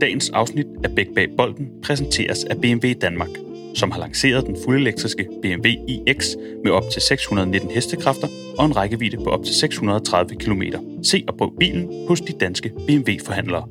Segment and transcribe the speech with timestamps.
[0.00, 3.28] Dagens afsnit af Bæk bag bolden præsenteres af BMW Danmark,
[3.74, 9.16] som har lanceret den fuldelektriske BMW iX med op til 619 hestekræfter og en rækkevidde
[9.16, 10.62] på op til 630 km.
[11.02, 13.68] Se og prøv bilen hos de danske BMW-forhandlere.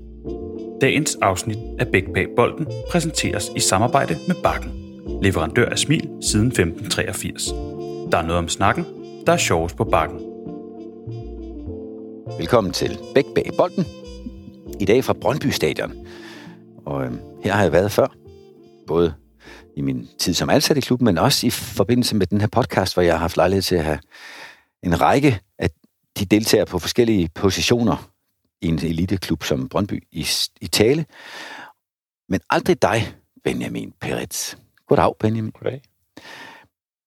[0.82, 4.72] Dagens afsnit af Bæk bag bolden præsenteres i samarbejde med Bakken,
[5.22, 7.46] leverandør af smil siden 1583.
[8.12, 8.86] Der er noget om snakken,
[9.28, 10.20] der er sjovest på Bakken.
[12.38, 13.86] Velkommen til Bæk bag bolden.
[14.80, 16.08] I dag fra Brøndby Stadion.
[16.86, 17.14] Og øh,
[17.44, 18.08] her har jeg været før.
[18.88, 19.14] Både
[19.76, 22.94] i min tid som ansat i klubben, men også i forbindelse med den her podcast,
[22.94, 24.00] hvor jeg har haft lejlighed til at have
[24.84, 25.70] en række af
[26.20, 28.12] de deltagere på forskellige positioner
[28.62, 30.28] i en eliteklub som Brøndby i,
[30.62, 31.06] i tale.
[32.30, 34.56] Men aldrig dig, Benjamin Peretz.
[34.88, 35.52] Goddag, Benjamin.
[35.52, 35.82] Goddag.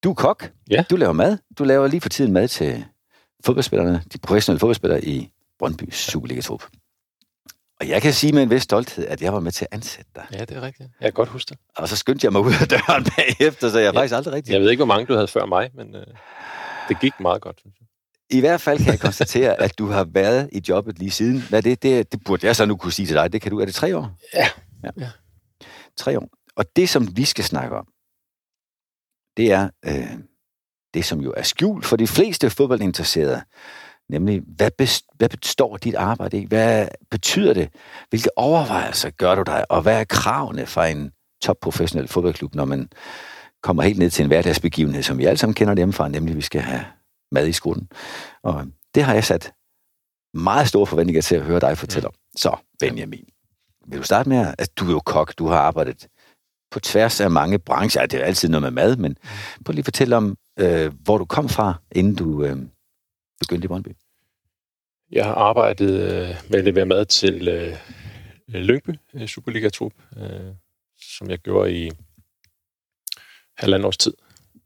[0.04, 0.50] Du er kok.
[0.70, 0.84] Ja.
[0.90, 1.38] Du laver mad.
[1.58, 2.84] Du laver lige for tiden mad til
[3.44, 6.62] fodboldspillerne, de professionelle fodboldspillere i Brøndbys Superliga-trup.
[7.80, 10.10] Og jeg kan sige med en vis stolthed, at jeg var med til at ansætte
[10.14, 10.26] dig.
[10.32, 10.88] Ja, det er rigtigt.
[11.00, 11.58] Jeg kan godt huske det.
[11.76, 13.98] Og så skyndte jeg mig ud af døren bagefter, så jeg ja.
[14.00, 14.52] Faktisk aldrig rigtig...
[14.52, 16.06] Jeg ved ikke, hvor mange du havde før mig, men øh,
[16.88, 17.60] det gik meget godt.
[17.60, 17.86] synes jeg.
[18.30, 21.42] I hvert fald kan jeg konstatere, at du har været i jobbet lige siden.
[21.42, 21.82] Hvad det?
[21.82, 22.12] det?
[22.12, 23.32] Det burde jeg så nu kunne sige til dig.
[23.32, 23.60] Det kan du.
[23.60, 24.16] Er det tre år?
[24.34, 24.48] Ja.
[24.84, 24.90] ja.
[24.98, 25.10] Ja.
[25.96, 26.28] Tre år.
[26.56, 27.86] Og det, som vi skal snakke om,
[29.36, 30.18] det er øh,
[30.94, 33.42] det, som jo er skjult for de fleste fodboldinteresserede.
[34.10, 36.44] Nemlig, hvad, best, hvad består dit arbejde i?
[36.44, 37.68] Hvad betyder det?
[38.10, 39.64] Hvilke overvejelser gør du dig?
[39.68, 41.10] Og hvad er kravene fra en
[41.42, 42.88] topprofessionel fodboldklub, når man
[43.62, 46.42] kommer helt ned til en hverdagsbegivenhed, som vi alle sammen kender hjemmefra, nemlig, at vi
[46.42, 46.84] skal have
[47.32, 47.88] mad i skolen.
[48.42, 49.52] Og det har jeg sat
[50.34, 52.14] meget store forventninger til at høre dig fortælle om.
[52.36, 53.24] Så, Benjamin,
[53.86, 56.08] vil du starte med, at du er jo kok, du har arbejdet
[56.70, 58.00] på tværs af mange brancher.
[58.00, 59.16] Ja, det er altid noget med mad, men
[59.64, 62.56] prøv lige at fortælle om, øh, hvor du kom fra, inden du øh,
[63.40, 63.88] begyndte i Brøndby.
[65.12, 67.76] Jeg har arbejdet øh, med at levere mad til øh,
[68.48, 70.54] Lyngby øh, Superliga-trup, øh,
[71.00, 71.90] som jeg gjorde i
[73.56, 74.14] halvandet års tid.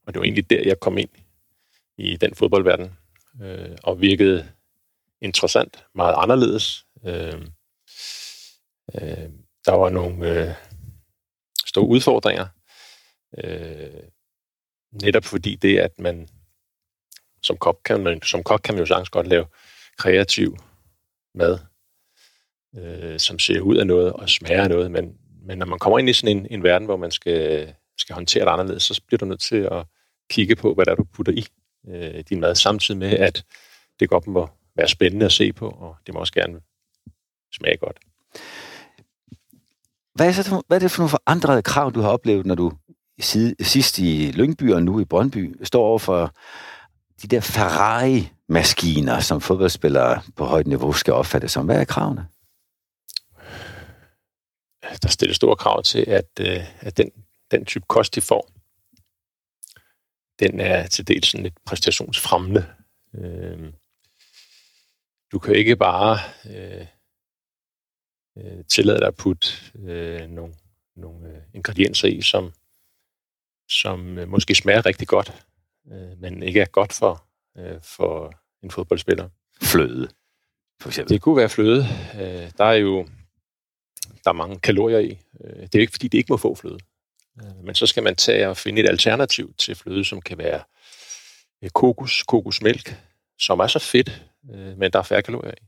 [0.07, 1.11] Og det var egentlig der, jeg kom ind
[1.99, 2.93] i den fodboldverden,
[3.43, 4.49] øh, og virkede
[5.21, 6.87] interessant, meget anderledes.
[7.05, 7.43] Øh,
[8.95, 9.31] øh,
[9.67, 10.55] der var nogle øh,
[11.67, 12.47] store udfordringer,
[13.45, 14.03] øh,
[15.03, 16.29] netop fordi det, at man
[17.45, 19.47] som kok kan man, som kok kan man jo sagtens godt lave
[19.99, 20.57] kreativ
[21.35, 21.59] mad,
[22.79, 25.99] øh, som ser ud af noget og smager af noget, men, men når man kommer
[25.99, 29.19] ind i sådan en, en verden, hvor man skal, skal håndtere det anderledes, så bliver
[29.19, 29.87] du nødt til at
[30.31, 31.47] kigge på, hvad der er, du putter i
[31.89, 33.45] øh, din mad, samtidig med, at
[34.01, 36.61] det godt må være spændende at se på, og det må også gerne
[37.53, 37.99] smage godt.
[40.15, 42.73] Hvad er, så, hvad er det for nogle forandrede krav, du har oplevet, når du
[43.61, 46.35] sidst i Lyngby og nu i Brøndby står over for
[47.25, 51.65] de der Ferrari-maskiner, som fodboldspillere på højt niveau skal opfatte som?
[51.65, 52.29] Hvad er kravene?
[55.03, 57.11] der stilles store krav til, at, øh, at den,
[57.51, 58.51] den type kost, de får,
[60.39, 62.67] den er til dels sådan lidt præstationsfremmende.
[63.15, 63.73] Øh,
[65.33, 66.19] du kan ikke bare
[66.51, 66.87] øh,
[68.39, 70.55] øh, tillade dig at putte øh, nogle,
[70.97, 72.53] nogle ingredienser i, som,
[73.69, 75.45] som måske smager rigtig godt,
[75.93, 77.27] øh, men ikke er godt for,
[77.59, 79.29] øh, for en fodboldspiller.
[79.63, 80.09] Fløde,
[80.81, 81.15] for eksempel.
[81.15, 81.85] Det kunne være fløde.
[82.15, 83.09] Øh, der er jo
[84.25, 85.19] der er mange kalorier i.
[85.45, 86.79] Øh, det er jo ikke, fordi det ikke må få fløde.
[87.43, 90.63] Øh, men så skal man tage og finde et alternativ til fløde, som kan være
[91.63, 92.97] øh, kokos, kokosmælk,
[93.39, 95.65] som er så fedt, øh, men der er færre kalorier i.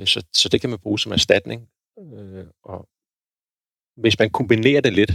[0.00, 1.68] Øh, Så, så det kan man bruge som erstatning.
[1.98, 2.88] Øh, Og
[3.96, 5.12] hvis man kombinerer det lidt,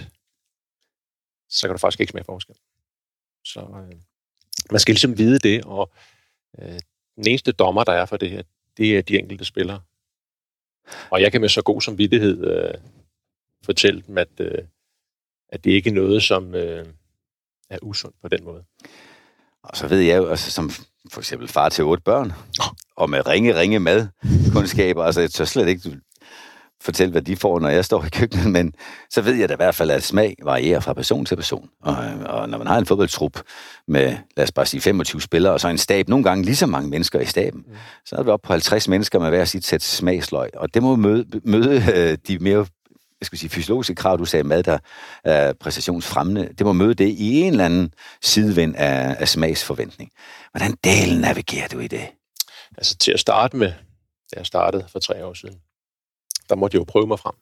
[1.50, 2.56] så kan du faktisk ikke smage forskel.
[3.43, 3.95] Så øh,
[4.71, 5.91] man skal ligesom vide det, og
[6.59, 6.79] øh,
[7.15, 8.43] den eneste dommer, der er for det her,
[8.77, 9.81] det er de enkelte spillere.
[11.09, 12.73] Og jeg kan med så god samvittighed øh,
[13.65, 14.63] fortælle dem, at, øh,
[15.49, 16.85] at det ikke er noget, som øh,
[17.69, 18.63] er usundt på den måde.
[19.63, 20.69] Og så ved jeg jo, altså, som
[21.12, 22.31] for eksempel far til otte børn,
[22.95, 26.01] og med ringe, ringe madkundskaber, altså jeg tør slet ikke
[26.83, 28.74] fortælle, hvad de får, når jeg står i køkkenet, men
[29.09, 31.69] så ved jeg da i hvert fald, at smag varierer fra person til person.
[31.81, 31.95] Og,
[32.25, 33.41] og når man har en fodboldtrup
[33.88, 36.65] med, lad os bare sige, 25 spillere, og så en stab, nogle gange lige så
[36.65, 37.75] mange mennesker i staben, mm.
[38.06, 40.95] så er vi oppe på 50 mennesker med hver sit sæt smagsløg, og det må
[40.95, 42.65] møde, møde øh, de mere
[43.24, 44.77] jeg skal sige, fysiologiske krav, du sagde mad, der
[45.24, 50.12] er præstationsfremmende, det må møde det i en eller anden sidevind af, af smagsforventning.
[50.51, 52.07] Hvordan delen navigerer du i det?
[52.77, 53.68] Altså til at starte med,
[54.33, 55.56] da jeg startede for tre år siden,
[56.50, 57.36] der måtte jeg jo prøve mig frem.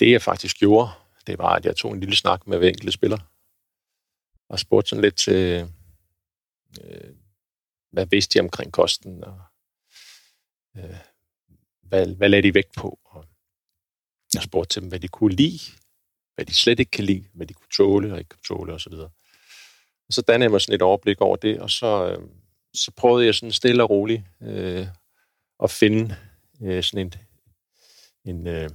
[0.00, 0.90] Det jeg faktisk gjorde,
[1.26, 3.18] det var, at jeg tog en lille snak med hver enkelte spiller,
[4.48, 5.70] og spurgte sådan lidt til,
[6.84, 7.14] øh,
[7.92, 9.40] hvad vidste de omkring kosten, og
[10.76, 10.96] øh,
[11.82, 13.24] hvad, hvad lagde de vægt på, og
[14.34, 15.60] Jeg spurgte til dem, hvad de kunne lide,
[16.34, 18.92] hvad de slet ikke kan lide, hvad de kunne tåle og ikke kunne tåle osv.
[18.92, 19.10] Og,
[20.08, 22.28] og så dannede jeg mig sådan et overblik over det, og så, øh,
[22.74, 24.86] så prøvede jeg sådan stille og roligt øh,
[25.62, 26.16] at finde
[26.62, 27.14] øh, sådan en,
[28.26, 28.70] en, øh,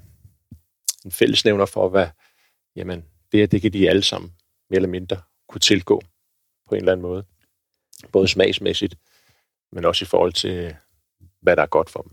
[1.05, 2.07] en fællesnævner for, hvad,
[2.75, 4.35] jamen, det er, det kan de alle sammen
[4.69, 6.01] mere eller mindre kunne tilgå
[6.67, 7.25] på en eller anden måde.
[8.11, 8.95] Både smagsmæssigt,
[9.71, 10.75] men også i forhold til,
[11.41, 12.11] hvad der er godt for dem.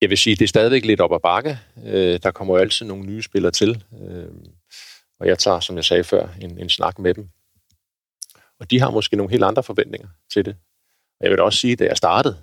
[0.00, 1.58] Jeg vil sige, det er stadigvæk lidt op ad bakke.
[1.76, 3.84] Øh, der kommer jo altid nogle nye spillere til.
[4.02, 4.34] Øh,
[5.20, 7.28] og jeg tager, som jeg sagde før, en, en snak med dem.
[8.58, 10.56] Og de har måske nogle helt andre forventninger til det.
[11.20, 12.34] Og jeg vil også sige, at da jeg startede,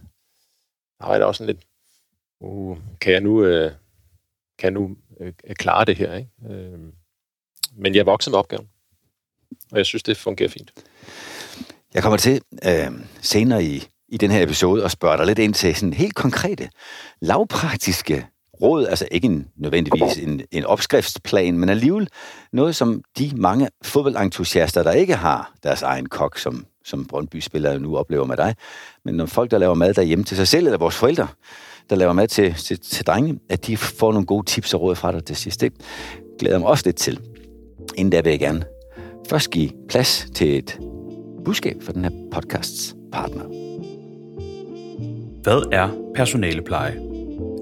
[0.99, 1.65] der var jeg også sådan lidt,
[2.39, 3.71] uh, kan jeg nu, uh,
[4.59, 6.15] kan jeg nu uh, klare det her?
[6.15, 6.29] Ikke?
[6.49, 6.79] Uh,
[7.77, 8.67] men jeg voksede med opgaven,
[9.71, 10.73] og jeg synes, det fungerer fint.
[11.93, 15.53] Jeg kommer til uh, senere i, i den her episode og spørge dig lidt ind
[15.53, 16.69] til sådan helt konkrete,
[17.21, 18.25] lavpraktiske
[18.61, 22.09] råd, altså ikke en, nødvendigvis en, en opskriftsplan, men alligevel
[22.53, 27.97] noget, som de mange fodboldentusiaster, der ikke har deres egen kok, som, som Brøndby-spillere nu
[27.97, 28.55] oplever med dig,
[29.05, 31.27] men når folk, der laver mad derhjemme til sig selv, eller vores forældre,
[31.89, 34.95] der laver mad til, til, til drenge, at de får nogle gode tips og råd
[34.95, 35.61] fra dig til sidst.
[35.61, 35.73] Det
[36.39, 37.19] glæder jeg mig også lidt til.
[37.95, 38.63] Inden der vil jeg gerne
[39.29, 40.79] først give plads til et
[41.45, 43.43] budskab for den her podcasts partner.
[45.43, 46.99] Hvad er personalepleje?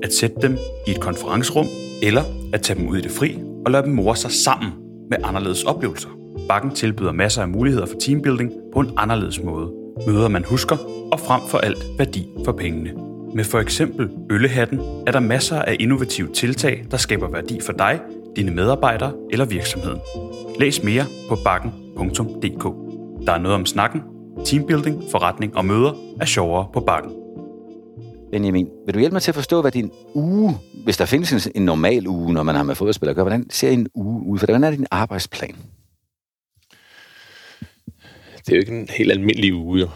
[0.04, 0.58] At sætte dem
[0.88, 1.68] i et konferencerum,
[2.04, 4.72] eller at tage dem ud i det fri og lade dem more sig sammen
[5.10, 6.10] med anderledes oplevelser.
[6.48, 9.72] Bakken tilbyder masser af muligheder for teambuilding på en anderledes måde.
[10.08, 10.78] Møder man husker,
[11.12, 13.17] og frem for alt værdi for pengene.
[13.36, 18.00] Med for eksempel Øllehatten er der masser af innovative tiltag, der skaber værdi for dig,
[18.36, 20.00] dine medarbejdere eller virksomheden.
[20.60, 22.64] Læs mere på bakken.dk.
[23.26, 24.02] Der er noget om snakken,
[24.46, 27.12] teambuilding, forretning og møder er sjovere på bakken.
[28.32, 31.66] Benjamin, vil du hjælpe mig til at forstå, hvad din uge, hvis der findes en
[31.66, 34.40] normal uge, når man har med fodboldspillere at gøre, hvordan ser en uge ud?
[34.40, 35.56] Hvordan er din arbejdsplan?
[38.38, 39.90] Det er jo ikke en helt almindelig uge, jo.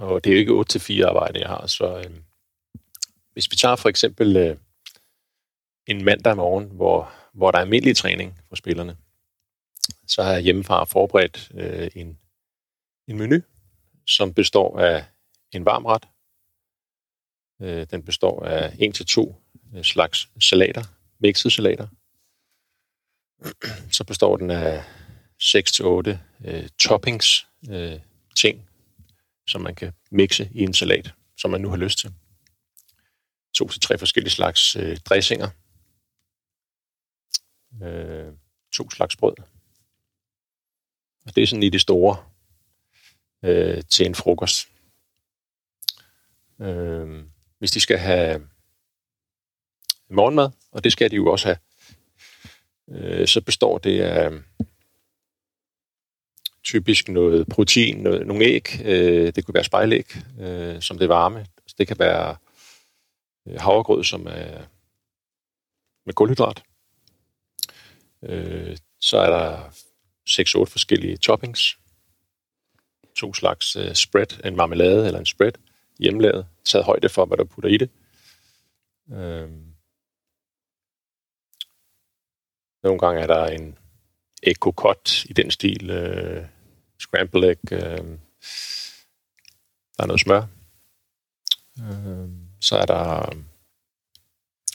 [0.00, 1.66] Og det er jo ikke 8-4 arbejde, jeg har.
[1.66, 2.10] Så øh,
[3.32, 4.56] hvis vi tager for eksempel øh,
[5.86, 8.96] en mandag morgen, hvor, hvor der er almindelig træning for spillerne,
[10.06, 12.18] så har jeg hjemmefra forberedt øh, en,
[13.08, 13.40] en menu,
[14.06, 15.04] som består af
[15.52, 16.04] en varm ret,
[17.62, 19.36] Øh, den består af en til to
[19.74, 20.84] øh, slags salater,
[21.18, 21.86] mixede salater.
[23.90, 24.84] Så består den af
[25.40, 28.00] 6 til 8 øh, toppings, øh,
[28.36, 28.68] ting,
[29.46, 32.14] som man kan mixe i en salat, som man nu har lyst til.
[33.54, 35.48] To til tre forskellige slags øh, dressinger.
[37.82, 38.32] Øh,
[38.72, 39.34] to slags brød.
[41.26, 42.16] Og det er sådan i det store
[43.44, 44.68] øh, til en frokost.
[46.60, 47.24] Øh,
[47.58, 48.48] hvis de skal have
[50.10, 51.58] morgenmad, og det skal de jo også have,
[52.88, 54.30] øh, så består det af
[56.64, 58.80] typisk noget protein, noget, nogle æg.
[58.84, 60.06] Øh, det kunne være spejlæg,
[60.40, 61.38] øh, som det varme.
[61.38, 62.36] Altså, det kan være
[63.48, 64.64] øh, havregrød, som er
[66.06, 66.62] med kulhydrat.
[68.22, 69.70] Øh, så er der
[70.28, 71.78] 6-8 forskellige toppings.
[73.16, 75.52] To slags øh, spread, en marmelade eller en spread
[75.98, 77.90] hjemmelavet, taget højde for, hvad du putter i det.
[79.12, 79.48] Øh,
[82.84, 83.78] Nogle gange er der en
[84.42, 86.44] ægkokot i den stil, øh,
[87.04, 88.18] scramble egg, øh,
[89.96, 90.42] der er noget smør.
[91.80, 92.28] Øh,
[92.60, 93.42] så er der øh,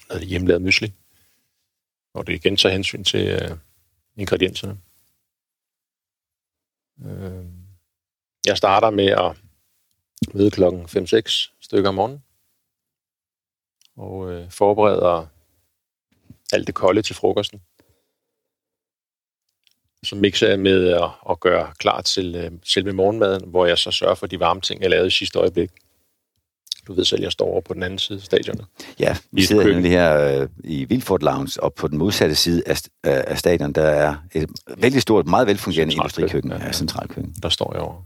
[0.09, 0.93] noget hjemmelavet mysli,
[2.13, 3.57] og det igen tager hensyn til øh,
[4.15, 4.77] ingredienserne.
[7.05, 7.45] Øh,
[8.45, 9.37] jeg starter med at
[10.33, 12.23] møde klokken 5-6 stykker om morgenen.
[13.95, 15.27] Og øh, forbereder
[16.51, 17.61] alt det kolde til frokosten.
[20.03, 23.91] Så mixer jeg med at, at gøre klar til øh, selve morgenmaden, hvor jeg så
[23.91, 25.69] sørger for de varme ting, jeg lavede i sidste øjeblik.
[26.87, 28.65] Du ved selv, jeg står over på den anden side af stadionet.
[28.99, 32.81] Ja, vi sidder nemlig her øh, i Vilfort Lounge, og på den modsatte side af,
[33.03, 36.51] af stadion, der er et vældig stort, meget velfungerende industrikøkken.
[36.51, 36.71] Ja, ja.
[36.71, 37.35] centralkøkken.
[37.43, 38.03] Der står jeg over.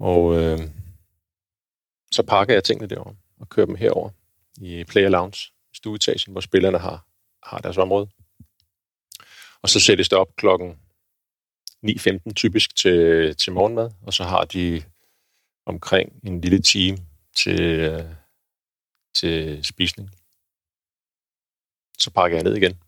[0.00, 0.58] Og øh,
[2.12, 4.10] så pakker jeg tingene derovre og kører dem herover
[4.60, 7.06] i Player Lounge, stueetagen, hvor spillerne har,
[7.42, 8.08] har deres område.
[9.62, 10.78] Og så sættes det op klokken
[11.86, 14.82] 9.15 typisk til, til morgenmad, og så har de
[15.66, 16.98] omkring en lille time
[17.36, 18.04] til, øh,
[19.14, 20.10] til spisning.
[21.98, 22.78] Så pakker jeg ned igen.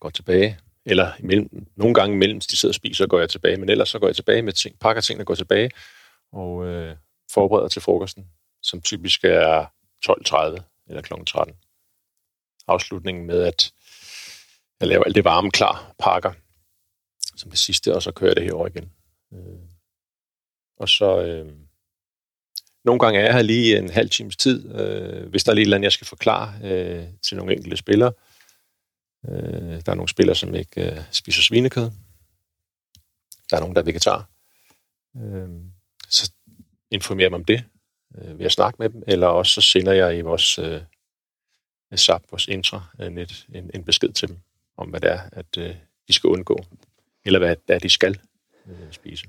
[0.00, 0.58] Går tilbage.
[0.86, 3.56] Eller imellem, nogle gange imellem de sidder og spiser, går jeg tilbage.
[3.56, 5.70] Men ellers så går jeg tilbage med ting, pakker tingene og går tilbage.
[6.32, 6.96] Og øh,
[7.30, 8.26] forbereder til frokosten,
[8.62, 9.66] som typisk er
[10.06, 11.12] 12.30 eller kl.
[11.26, 11.54] 13.
[12.68, 13.72] afslutningen med, at
[14.80, 16.32] jeg laver alt det varme klar pakker
[17.36, 18.92] som det sidste, og så kører jeg det herover igen.
[19.32, 19.60] Øh,
[20.76, 21.22] og så...
[21.22, 21.52] Øh,
[22.84, 25.62] nogle gange er jeg her lige en halv times tid, øh, hvis der er lige
[25.62, 28.12] et eller andet, jeg skal forklare øh, til nogle enkelte spillere.
[29.28, 31.90] Øh, der er nogle spillere, som ikke øh, spiser svinekød.
[33.50, 34.30] Der er nogen, der er vegetar.
[35.16, 35.48] Øh,
[36.08, 36.32] så
[36.90, 37.64] informerer mig om det
[38.18, 40.82] øh, ved at snakke med dem, eller også så sender jeg i vores øh,
[41.94, 44.38] SAP, vores intranet, en, en besked til dem
[44.76, 45.74] om, hvad det er, at øh,
[46.08, 46.58] de skal undgå,
[47.24, 48.18] eller hvad det er, de skal
[48.66, 49.26] øh, spise.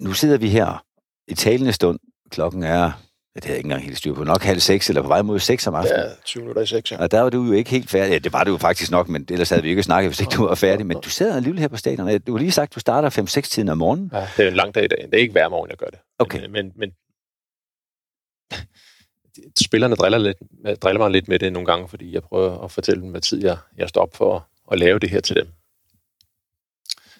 [0.00, 0.84] Nu sidder vi her
[1.28, 1.98] i talende stund.
[2.30, 2.92] Klokken er,
[3.34, 5.38] det har jeg ikke engang helt styr på, nok halv seks, eller på vej mod
[5.38, 6.00] seks om aftenen.
[6.00, 7.02] Ja, 20 minutter i seks, ja.
[7.02, 8.12] Og der var du jo ikke helt færdig.
[8.12, 10.30] Ja, det var du jo faktisk nok, men ellers havde vi ikke snakket, hvis ikke
[10.30, 10.86] du var færdig.
[10.86, 12.20] Men du sidder alligevel her på stadion.
[12.20, 14.10] Du har lige sagt, at du starter 5-6 tiden om morgenen.
[14.12, 14.98] Ja, det er en lang dag i dag.
[15.04, 15.98] Det er ikke hver morgen, jeg gør det.
[16.18, 16.40] Okay.
[16.40, 16.90] Men, men, men
[19.62, 20.36] spillerne driller, lidt,
[20.82, 23.44] driller mig lidt med det nogle gange, fordi jeg prøver at fortælle dem, hvad tid
[23.44, 25.48] jeg, jeg står op for at lave det her til dem.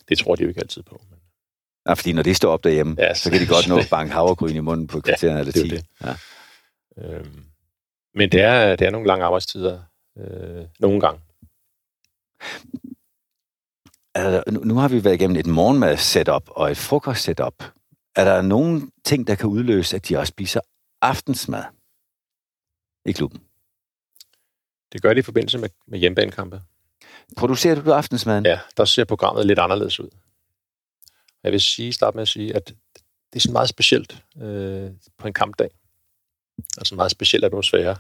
[0.09, 1.01] Det tror de jo ikke altid på.
[1.11, 1.19] Men...
[1.89, 4.13] Ja, fordi når de står op derhjemme, Ja, så kan de godt nå at banke
[4.13, 5.77] havregryn i munden på kvarteren eller det er jo 10.
[5.77, 5.87] det.
[6.05, 7.17] Ja.
[7.17, 7.45] Øhm,
[8.15, 9.83] men det er, det er nogle lange arbejdstider.
[10.19, 11.21] Øh, nogle gange.
[14.15, 17.65] Altså, nu, nu har vi været igennem et morgenmad-setup og et frokost-setup.
[18.17, 20.61] Er der nogen ting, der kan udløse, at de også spiser
[21.03, 21.63] aftensmad
[23.07, 23.41] i klubben?
[24.93, 26.63] Det gør de i forbindelse med, med hjemmebanekampe.
[27.37, 28.47] Producerer du aftensmaden?
[28.47, 30.09] Ja, der ser programmet lidt anderledes ud.
[31.43, 32.67] Jeg vil sige, starte med at sige, at
[33.33, 35.71] det er sådan meget specielt øh, på en kampdag.
[36.79, 37.97] Altså en meget speciel atmosfære.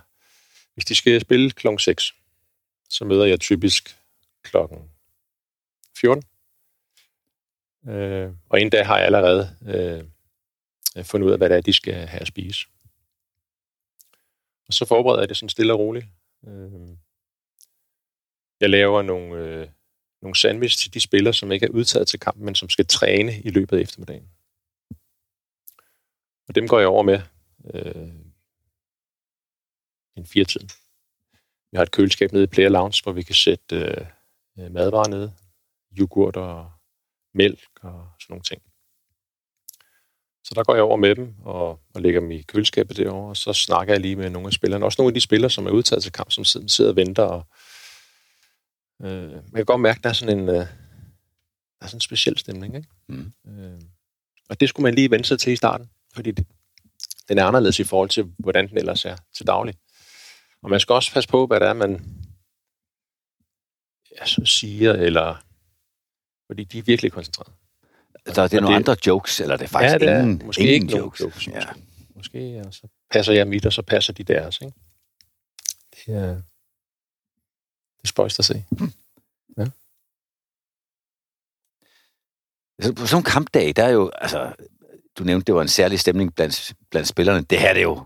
[0.74, 2.14] Hvis de skal spille klokken 6,
[2.90, 3.96] så møder jeg typisk
[4.42, 4.78] klokken
[5.96, 6.24] 14.
[7.88, 11.72] Øh, og en dag har jeg allerede øh, fundet ud af, hvad det er, de
[11.72, 12.66] skal have at spise.
[14.68, 16.06] Og så forbereder jeg det sådan stille og roligt.
[16.46, 16.96] Øh,
[18.60, 19.68] jeg laver nogle, øh,
[20.22, 23.40] nogle sandwich til de spillere, som ikke er udtaget til kampen, men som skal træne
[23.40, 24.30] i løbet af eftermiddagen.
[26.48, 27.20] Og dem går jeg over med
[27.74, 28.14] øh,
[30.16, 30.60] en fire tid.
[31.70, 33.76] Vi har et køleskab nede i Player Lounge, hvor vi kan sætte
[34.56, 35.32] øh, madvarer nede.
[35.98, 36.72] Yoghurt og
[37.34, 38.62] mælk og sådan nogle ting.
[40.44, 43.36] Så der går jeg over med dem og, og lægger dem i køleskabet derovre, og
[43.36, 44.84] så snakker jeg lige med nogle af spillerne.
[44.84, 47.22] Også nogle af de spillere, som er udtaget til kamp, som sidder, og venter.
[47.22, 47.46] Og,
[49.02, 50.66] øh, man kan godt mærke, at der er sådan en, øh, der
[51.80, 52.76] er sådan en speciel stemning.
[52.76, 52.88] Ikke?
[53.08, 53.32] Mm.
[53.46, 53.80] Øh,
[54.48, 56.46] og det skulle man lige vende sig til i starten, fordi det,
[57.28, 59.74] den er anderledes i forhold til, hvordan den ellers er til daglig.
[60.62, 62.04] Og man skal også passe på, hvad det er, man
[64.20, 65.44] ja, så siger, eller
[66.46, 67.52] fordi de er virkelig koncentreret.
[68.26, 70.20] Så det er Og nogle det- andre jokes, eller det er faktisk ja, det er
[70.22, 71.20] ingen, måske ingen ikke jokes.
[71.20, 71.46] jokes.
[71.48, 71.52] Ja.
[71.54, 71.80] Måske.
[72.14, 74.60] måske, og så passer jeg mit, og så passer de deres.
[74.60, 74.72] Ikke?
[75.90, 78.64] Det er, det er spøjst at se.
[82.82, 84.52] Så på sådan en kampdag, der er jo, altså,
[85.18, 87.42] du nævnte, det var en særlig stemning blandt, blandt spillerne.
[87.42, 88.04] Det her er det jo,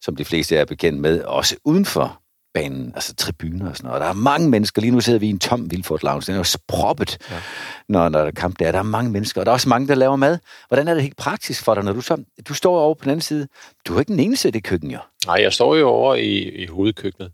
[0.00, 2.19] som de fleste er bekendt med, også uden for
[2.54, 3.94] banen, altså tribuner og sådan noget.
[3.94, 6.34] Og der er mange mennesker, lige nu sidder vi i en tom Vilfort Lounge, den
[6.34, 7.40] er jo sproppet, ja.
[7.88, 8.72] Når, når der er kamp der.
[8.72, 10.38] Der er mange mennesker, og der er også mange, der laver mad.
[10.68, 13.10] Hvordan er det helt praktisk for dig, når du så, du står over på den
[13.10, 13.48] anden side?
[13.86, 14.98] Du er ikke den eneste i det køkken, jo.
[15.26, 17.32] Nej, jeg står jo over i, i hovedkøkkenet,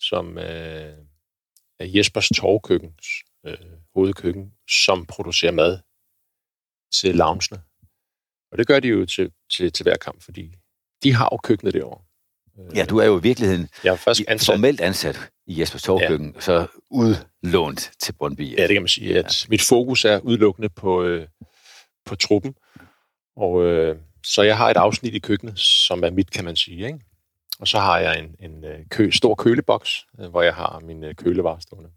[0.00, 0.92] som øh,
[1.78, 3.06] er Jespers Torvkøkkens
[3.46, 3.56] øh,
[3.94, 5.78] hovedkøkken, som producerer mad
[7.00, 7.62] til loungene.
[8.52, 10.54] Og det gør de jo til, til, til hver kamp, fordi
[11.02, 12.03] de har jo køkkenet derovre.
[12.74, 14.54] Ja, du er jo i virkeligheden Jeg er først ansat.
[14.54, 16.40] formelt ansat i Jespers Torvkøkken, ja.
[16.40, 18.58] så udlånt til Brøndby.
[18.58, 19.18] Ja, det kan man sige.
[19.18, 19.48] At ja.
[19.50, 21.26] Mit fokus er udelukkende på, øh,
[22.06, 22.54] på truppen.
[23.36, 26.86] Og øh, så jeg har et afsnit i køkkenet, som er mit, kan man sige.
[26.86, 26.98] Ikke?
[27.60, 31.04] Og så har jeg en, en øh, kø, stor køleboks, øh, hvor jeg har min
[31.04, 31.90] øh, kølevarer stående.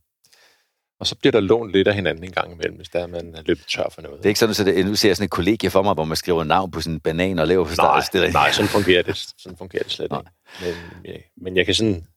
[0.99, 3.35] Og så bliver der lånt lidt af hinanden en gang imellem, hvis der er, man
[3.35, 4.17] er løbet tør for noget.
[4.17, 6.03] Det er ikke sådan, at det, nu ser jeg sådan et kollegie for mig, hvor
[6.03, 9.03] man skriver navn på sådan en banan og laver for nej, det, nej, sådan fungerer
[9.03, 10.19] det, sådan fungerer det slet Nej.
[10.19, 10.31] ikke.
[10.61, 12.07] Men, ja, men jeg kan sådan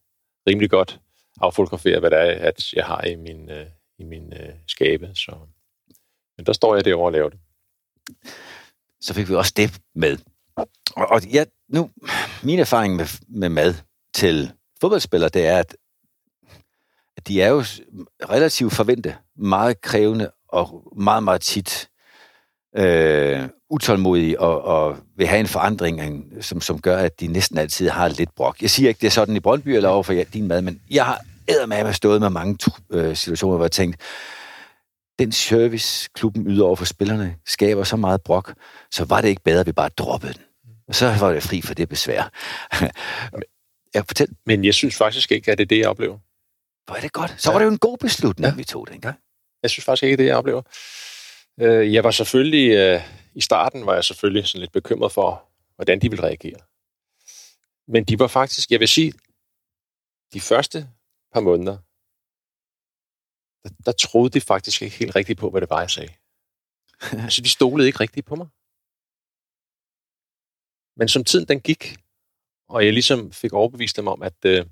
[0.47, 0.99] rimelig godt
[1.41, 3.65] affotografere, hvad det er, at jeg har i min, øh,
[3.99, 5.09] i min øh, skabe.
[5.15, 5.31] Så.
[6.37, 7.39] Men der står jeg derovre og laver det.
[9.01, 10.17] så fik vi også det med.
[10.55, 11.89] Og, og ja, nu,
[12.43, 13.73] min erfaring med, med mad
[14.13, 15.75] til fodboldspillere, det er, at
[17.27, 17.63] de er jo
[18.29, 21.89] relativt forvente, meget krævende og meget, meget tit
[22.77, 27.89] øh, utålmodige og, og vil have en forandring, som, som gør, at de næsten altid
[27.89, 28.61] har lidt brok.
[28.61, 31.05] Jeg siger ikke, det er sådan i Brøndby eller overfor ja, din mad, men jeg
[31.05, 32.57] har eddermame stået med mange
[32.91, 33.97] øh, situationer, hvor jeg tænkt,
[35.19, 38.53] den service, klubben yder over for spillerne, skaber så meget brok,
[38.91, 40.41] så var det ikke bedre, at vi bare droppede den.
[40.87, 42.31] Og så var det fri for det besvær.
[43.93, 44.27] jeg fortæl.
[44.45, 46.17] Men jeg synes faktisk ikke, at det er det, jeg oplever.
[46.85, 47.41] Hvor er det godt.
[47.41, 48.55] Så var det jo en god beslutning, ja.
[48.55, 49.19] vi tog dengang.
[49.63, 50.61] Jeg synes faktisk ikke, det det, jeg oplever.
[51.59, 53.01] Øh, jeg var selvfølgelig, øh,
[53.33, 56.59] i starten var jeg selvfølgelig sådan lidt bekymret for, hvordan de ville reagere.
[57.87, 59.13] Men de var faktisk, jeg vil sige,
[60.33, 60.89] de første
[61.33, 61.77] par måneder,
[63.63, 66.13] der, der troede de faktisk ikke helt rigtigt på, hvad det var, jeg sagde.
[67.25, 68.47] altså, de stolede ikke rigtigt på mig.
[70.97, 71.97] Men som tiden den gik,
[72.69, 74.65] og jeg ligesom fik overbevist dem om, at øh,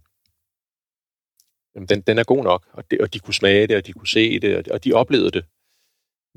[1.88, 4.08] den, den er god nok, og, det, og de kunne smage det, og de kunne
[4.08, 5.46] se det, og de, og de oplevede det.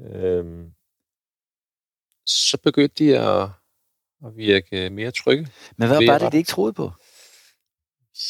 [0.01, 0.67] Øh,
[2.27, 3.49] så begyndte de at,
[4.27, 5.49] at virke mere trygge.
[5.77, 6.91] Men hvad var det, de ikke troede på?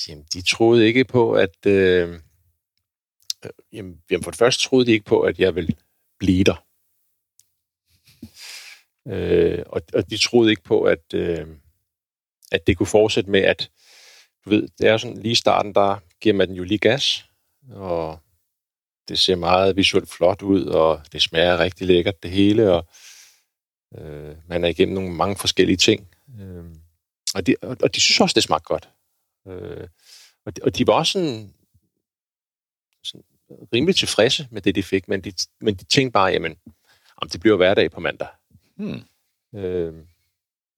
[0.09, 1.67] Jamen, de troede ikke på, at...
[1.67, 2.21] Øh,
[3.45, 5.75] øh, jamen, for det første troede de ikke på, at jeg ville
[6.19, 6.67] blive der.
[9.09, 11.47] Øh, og, og de troede ikke på, at, øh,
[12.53, 13.71] at det kunne fortsætte med, at
[14.45, 17.29] du ved, det er sådan lige i starten, der giver man den jo lige gas,
[17.71, 18.19] og
[19.09, 22.87] det ser meget visuelt flot ud, og det smager rigtig lækkert det hele, og
[23.99, 26.09] øh, man er igennem nogle mange forskellige ting.
[26.41, 26.65] Øh,
[27.35, 28.89] og, de, og, og de synes også, det smagte godt.
[29.49, 29.89] Øh,
[30.45, 31.55] og, de, og de var også sådan,
[33.03, 33.25] sådan
[33.73, 36.57] rimelig tilfredse med det, de fik, men de, men de tænkte bare, jamen,
[37.17, 38.29] om det bliver hverdag på mandag.
[38.75, 39.03] Hmm.
[39.55, 39.95] Øh,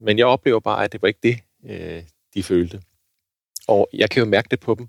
[0.00, 2.02] men jeg oplever bare, at det var ikke det, øh,
[2.34, 2.82] de følte.
[3.68, 4.88] Og jeg kan jo mærke det på dem,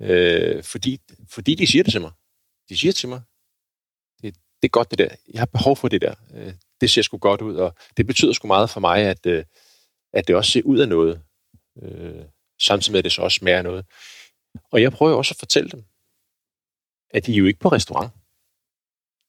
[0.00, 2.12] øh, fordi, fordi de siger det til mig.
[2.68, 3.22] De siger til mig,
[4.22, 6.14] det, det er godt det der, jeg har behov for det der.
[6.34, 9.44] Øh, det ser sgu godt ud, og det betyder sgu meget for mig, at, øh,
[10.12, 11.22] at det også ser ud af noget.
[11.82, 12.24] Øh,
[12.60, 13.86] samtidig med, at det så også smager noget.
[14.72, 15.84] Og jeg prøver også at fortælle dem,
[17.10, 18.12] at de er jo ikke på restaurant.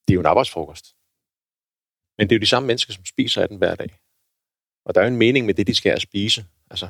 [0.07, 0.85] Det er jo en arbejdsfrokost.
[2.17, 3.99] Men det er jo de samme mennesker, som spiser af den hver dag.
[4.85, 6.45] Og der er jo en mening med det, de skal spise.
[6.69, 6.89] Altså,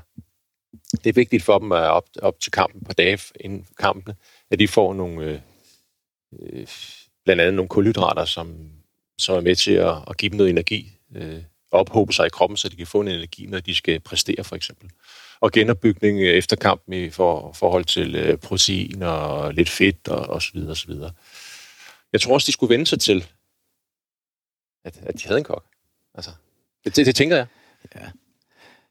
[0.92, 4.14] det er vigtigt for dem at op, op til kampen på dage inden kampen,
[4.52, 5.40] at de får nogle, øh,
[6.40, 6.68] øh,
[7.26, 8.72] blandt andet nogle kulhydrater, som,
[9.18, 12.58] som er med til at, at give dem noget energi, øh, ophobe sig i kroppen,
[12.58, 14.90] så de kan få en energi, når de skal præstere, for eksempel.
[15.40, 20.20] Og genopbygning øh, efter kampen i for, forhold til øh, protein og lidt fedt og,
[20.20, 21.12] og så videre, og så videre.
[22.14, 23.28] Jeg tror også, de skulle vende sig til,
[24.86, 25.66] at, at de havde en kok.
[26.14, 26.32] Altså,
[26.84, 27.48] det, det, det tænker jeg.
[27.96, 28.10] Ja.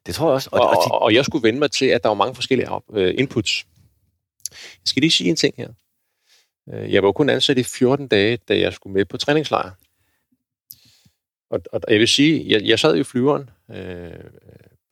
[0.09, 0.49] Det tror jeg også.
[0.53, 2.81] Og, og, og, og jeg skulle vende mig til, at der var mange forskellige uh,
[3.19, 3.67] inputs.
[4.51, 5.69] Jeg skal lige sige en ting her.
[6.67, 9.71] Uh, jeg var kun ansat i 14 dage, da jeg skulle med på træningslejr.
[11.51, 14.31] Og, og jeg vil sige, jeg, jeg sad i flyveren uh,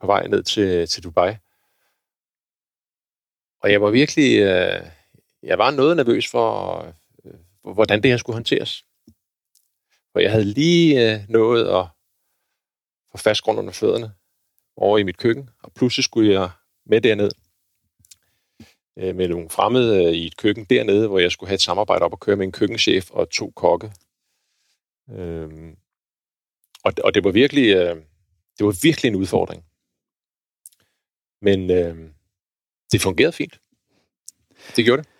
[0.00, 1.34] på vej ned til, til Dubai.
[3.62, 4.86] Og jeg var virkelig, uh,
[5.42, 6.78] jeg var noget nervøs for,
[7.64, 8.84] uh, hvordan det her skulle håndteres.
[10.12, 11.86] For jeg havde lige uh, nået at
[13.12, 14.12] få fast grund under fødderne
[14.76, 16.50] over i mit køkken, og pludselig skulle jeg
[16.86, 17.30] med derned
[18.98, 22.04] øh, med nogle fremmede øh, i et køkken dernede, hvor jeg skulle have et samarbejde
[22.04, 23.92] op og køre med en køkkenchef og to kokke.
[25.10, 25.76] Øhm,
[26.84, 27.96] og, og det var virkelig øh,
[28.58, 29.64] det var virkelig en udfordring.
[31.42, 32.10] Men øh,
[32.92, 33.60] det fungerede fint.
[34.76, 35.10] Det gjorde det.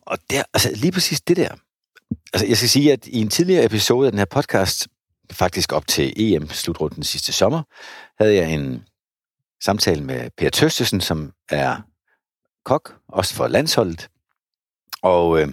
[0.00, 1.56] Og der, altså lige præcis det der.
[2.32, 4.88] Altså jeg skal sige, at i en tidligere episode af den her podcast,
[5.32, 7.62] faktisk op til EM-slutrunden sidste sommer,
[8.18, 8.84] havde jeg en
[9.62, 11.76] samtale med Per Tøstesen, som er
[12.64, 14.08] kok, også for landsholdet.
[15.02, 15.48] Og øh,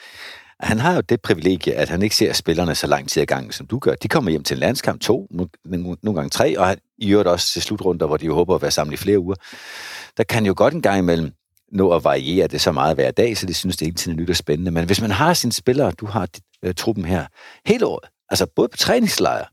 [0.70, 3.52] han har jo det privilegie, at han ikke ser spillerne så lang tid ad gangen,
[3.52, 3.94] som du gør.
[3.94, 7.62] De kommer hjem til en landskamp to, nogle gange tre, og i øvrigt også til
[7.62, 9.36] slutrunder, hvor de jo håber at være sammen i flere uger.
[10.16, 11.32] Der kan jo godt en gang imellem
[11.72, 14.22] nå at variere det så meget hver dag, så det synes det hele tiden er
[14.22, 14.70] nyt og spændende.
[14.70, 16.28] Men hvis man har sine spillere, du har
[16.62, 17.26] øh, truppen her
[17.66, 19.46] hele året, altså både på træningslejr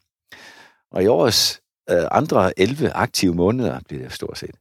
[0.92, 4.56] og i årets øh, andre 11 aktive måneder, bliver det stort set.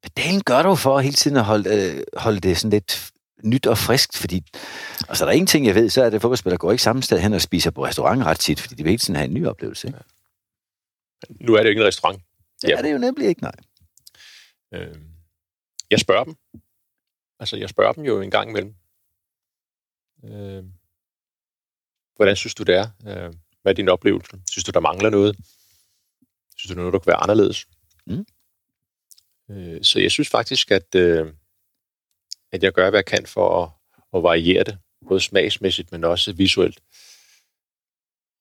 [0.00, 3.10] Hvad dalen gør du for hele tiden at holde, øh, holde det sådan lidt
[3.44, 4.16] nyt og friskt?
[4.16, 4.44] Fordi,
[5.08, 7.02] altså der er en ting, jeg ved, så er det, at fodboldspillere går ikke samme
[7.02, 9.34] sted hen og spiser på restaurant ret tit, fordi de vil hele tiden have en
[9.34, 9.86] ny oplevelse.
[9.88, 9.98] Ikke?
[11.40, 12.22] Nu er det jo ikke en restaurant.
[12.62, 13.54] Det er det jo nemlig ikke, nej.
[14.74, 14.96] Øh,
[15.90, 16.36] jeg spørger dem.
[17.40, 18.74] Altså, jeg spørger dem jo en gang imellem.
[20.24, 20.64] Øh,
[22.16, 22.88] hvordan synes du, det er?
[23.06, 24.40] Øh, hvad er din oplevelse?
[24.50, 25.36] Synes du, der mangler noget?
[26.56, 27.66] Synes du, noget, der kan være anderledes?
[28.06, 28.26] Mm.
[29.50, 31.32] Øh, så jeg synes faktisk, at, øh,
[32.52, 33.70] at jeg gør, hvad jeg kan for at,
[34.14, 36.80] at variere det, både smagsmæssigt, men også visuelt.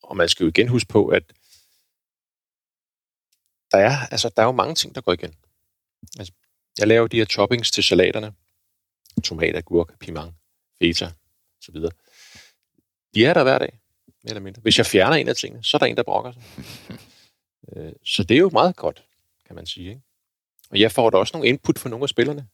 [0.03, 1.23] Og man skal jo igen huske på, at
[3.71, 5.35] der er, altså, der er jo mange ting, der går igen.
[6.19, 6.33] Altså,
[6.77, 8.33] jeg laver de her toppings til salaterne.
[9.23, 10.33] Tomat, agurk, piment,
[10.79, 11.11] feta,
[11.61, 11.91] så videre.
[13.15, 14.61] De er der hver dag, mere eller mindre.
[14.61, 16.43] Hvis jeg fjerner en af tingene, så er der en, der brokker sig.
[17.75, 19.03] Øh, så det er jo meget godt,
[19.47, 19.89] kan man sige.
[19.89, 20.01] Ikke?
[20.69, 22.47] Og jeg får da også nogle input fra nogle af spillerne.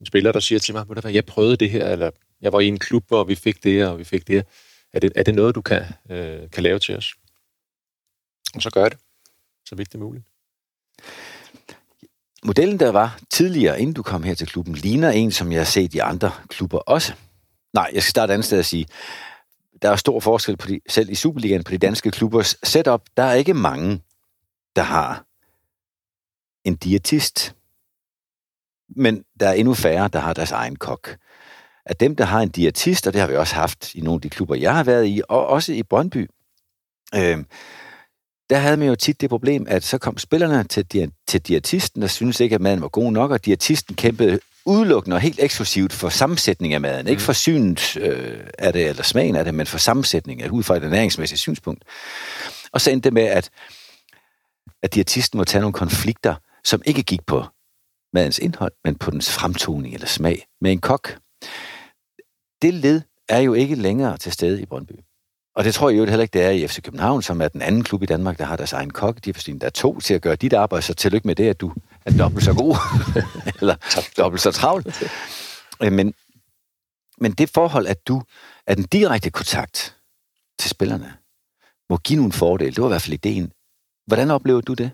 [0.00, 2.66] En spiller, der siger til mig, at jeg prøvede det her, eller jeg var i
[2.66, 4.46] en klub, hvor vi fik det, og vi fik det.
[4.92, 7.14] Er det, er det noget, du kan, øh, kan lave til os?
[8.54, 8.98] Og så gør det,
[9.68, 10.24] så vidt det er muligt.
[12.44, 15.64] Modellen, der var tidligere, inden du kom her til klubben, ligner en, som jeg har
[15.64, 17.12] set i andre klubber også.
[17.72, 18.86] Nej, jeg skal starte et andet sted at sige,
[19.82, 23.02] der er stor forskel på de, selv i Superligaen på de danske klubbers setup.
[23.16, 24.02] Der er ikke mange,
[24.76, 25.24] der har
[26.64, 27.54] en diætist.
[28.88, 31.16] Men der er endnu færre, der har deres egen kok.
[31.84, 34.20] At dem, der har en diætist, og det har vi også haft i nogle af
[34.20, 36.30] de klubber, jeg har været i, og også i Brøndby,
[37.14, 37.44] øh,
[38.50, 42.08] der havde man jo tit det problem, at så kom spillerne til, til diætisten, der
[42.08, 46.08] synes ikke, at maden var god nok, og diætisten kæmpede udelukkende og helt eksklusivt for
[46.08, 47.04] sammensætning af maden.
[47.06, 47.10] Mm.
[47.10, 50.62] Ikke for synet øh, af det, eller smagen af det, men for sammensætning af ud
[50.62, 51.84] fra et ernæringsmæssigt synspunkt.
[52.72, 53.50] Og så endte det med, at,
[54.82, 57.44] at diætisten må tage nogle konflikter, som ikke gik på
[58.12, 61.18] madens indhold, men på dens fremtoning eller smag med en kok.
[62.62, 64.92] Det led er jo ikke længere til stede i Brøndby.
[65.56, 67.62] Og det tror jeg jo heller ikke, det er i FC København, som er den
[67.62, 69.24] anden klub i Danmark, der har deres egen kok.
[69.24, 71.60] De er der er to til at gøre dit arbejde, så tillykke med det, at
[71.60, 71.72] du
[72.06, 72.76] er dobbelt så god,
[73.60, 73.76] eller
[74.16, 74.84] dobbelt så travl.
[75.82, 76.14] Øh, men,
[77.18, 78.22] men det forhold, at du
[78.66, 79.96] er den direkte kontakt
[80.58, 81.16] til spillerne,
[81.90, 82.70] må give nogle fordele.
[82.70, 83.52] Det var i hvert fald ideen.
[84.06, 84.90] Hvordan oplever du det?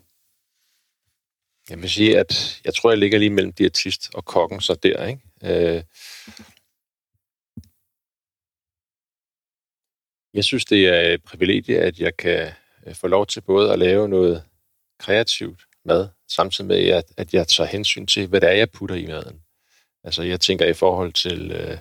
[1.70, 5.07] Jeg vil sige, at jeg tror, jeg ligger lige mellem diætist og kokken, så der,
[5.07, 5.77] ikke?
[5.77, 5.83] Øh,
[10.35, 12.53] Jeg synes, det er et privilegie, at jeg kan
[12.87, 14.44] øh, få lov til både at lave noget
[14.98, 18.97] kreativt mad, samtidig med, at, at jeg tager hensyn til, hvad det er, jeg putter
[18.97, 19.42] i maden.
[20.05, 21.79] Altså, jeg tænker i forhold til, øh,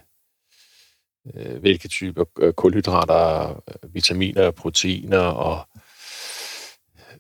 [1.35, 5.67] øh, hvilke typer øh, kulhydrater, øh, vitaminer, proteiner og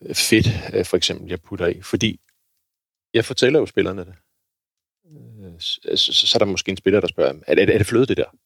[0.01, 1.81] øh, fedt, øh, for eksempel, jeg putter i.
[1.81, 2.19] Fordi
[3.13, 4.15] jeg fortæller jo spillerne det.
[5.59, 8.05] Så, så, så er der måske en spiller, der spørger, er det, er det fløde,
[8.05, 8.37] det der?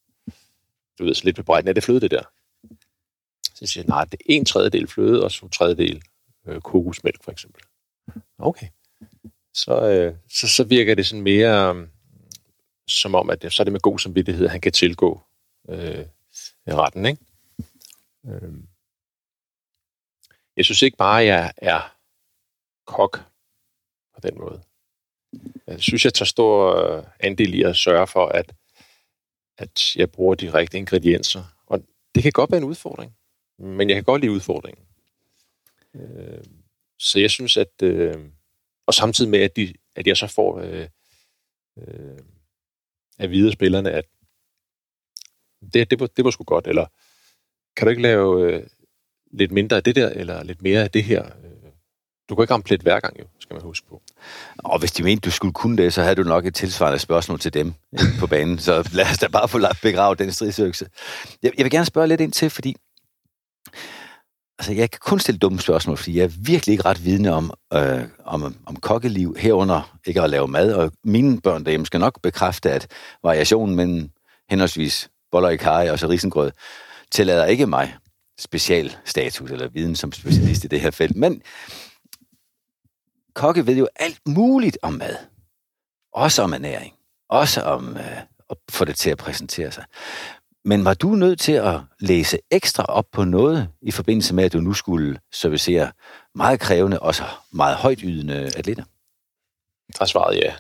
[1.00, 2.24] Du ved, så lidt bebrejdende, er det fløde, det der?
[3.56, 6.04] Så siger jeg, nej, det er en tredjedel fløde og to tredjedel
[6.48, 7.62] øh, kokosmælk, for eksempel.
[8.38, 8.68] Okay.
[9.54, 11.88] Så, øh, så, så virker det sådan mere øh,
[12.88, 15.22] som om, at så er det med god samvittighed, at han kan tilgå
[15.70, 16.06] øh,
[16.68, 17.22] retten, ikke?
[18.26, 18.54] Øh.
[20.58, 21.96] Jeg synes ikke bare, at jeg er
[22.86, 23.26] kok
[24.14, 24.62] på den måde.
[25.68, 28.54] Jeg synes, jeg tager stor øh, andel i at sørge for, at,
[29.58, 31.44] at jeg bruger de rigtige ingredienser.
[31.66, 31.84] Og
[32.16, 33.16] det kan godt være en udfordring.
[33.58, 34.86] Men jeg kan godt lide udfordringen.
[35.94, 36.44] Øh,
[37.00, 37.82] så jeg synes, at...
[37.84, 38.16] Øh,
[38.88, 40.88] og samtidig med, at, de, at jeg så får øh,
[41.78, 42.20] øh,
[43.20, 44.06] at vide spillerne, at
[45.74, 46.86] det, det, var, det var sgu godt, eller
[47.78, 48.64] kan du ikke lave øh,
[49.32, 51.26] lidt mindre af det der, eller lidt mere af det her?
[51.26, 51.52] Øh,
[52.30, 54.02] du kan ikke ramme plet hver gang, jo, skal man huske på.
[54.58, 57.40] Og hvis de mente, du skulle kunne det, så havde du nok et tilsvarende spørgsmål
[57.40, 57.74] til dem
[58.20, 58.60] på banen.
[58.60, 60.90] Så lad os da bare få begravet den stridsøkse.
[61.44, 62.76] Jeg, jeg vil gerne spørge lidt ind til, fordi
[64.60, 67.54] Altså, jeg kan kun stille dumme spørgsmål, fordi jeg er virkelig ikke ret vidne om,
[67.74, 72.22] øh, om, om kokkeliv herunder ikke at lave mad, og mine børn derhjemme skal nok
[72.22, 72.88] bekræfte, at
[73.24, 74.10] variationen mellem
[74.50, 76.52] henholdsvis boller i kaj og så risengrød
[77.12, 77.96] tillader ikke mig
[78.40, 81.16] special status eller viden som specialist i det her felt.
[81.16, 81.42] Men
[83.34, 85.16] kokke ved jo alt muligt om mad.
[86.14, 86.94] Også om ernæring.
[87.30, 89.84] Også om øh, at få det til at præsentere sig.
[90.68, 94.54] Men var du nødt til at læse ekstra op på noget i forbindelse med, at
[94.54, 95.92] du nu skulle servicere
[96.36, 98.84] meget krævende, også meget højt ydende atleter?
[100.00, 100.56] Der svarede ja.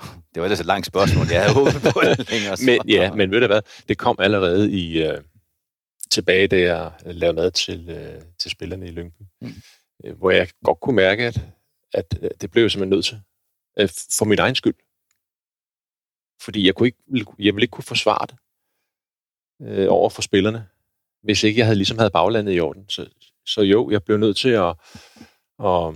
[0.34, 1.26] Det var ellers et langt spørgsmål.
[1.30, 3.62] Jeg havde håbet på det længere men, ja, men ved du hvad?
[3.88, 5.18] Det kom allerede i uh,
[6.10, 9.22] tilbage, da jeg lavede mad til, uh, til spillerne i Lyngby.
[9.40, 9.54] Mm.
[10.04, 11.40] Uh, hvor jeg godt kunne mærke, at,
[11.94, 13.20] at uh, det blev jeg simpelthen nødt til.
[13.82, 14.74] Uh, for min egen skyld.
[16.40, 18.36] Fordi jeg, kunne ikke, jeg ville ikke kunne forsvare det
[19.62, 20.68] øh, over for spillerne,
[21.22, 22.88] hvis ikke jeg havde ligesom havde baglandet i orden.
[22.88, 23.10] Så,
[23.46, 24.74] så jo, jeg blev nødt til at,
[25.64, 25.94] at,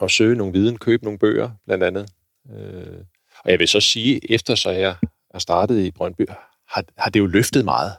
[0.00, 2.12] at søge nogle viden, købe nogle bøger, blandt andet.
[2.50, 3.04] Øh,
[3.44, 4.96] og jeg vil så sige, efter så jeg
[5.32, 6.28] har startet i Brøndby,
[6.68, 7.92] har, har det jo løftet meget.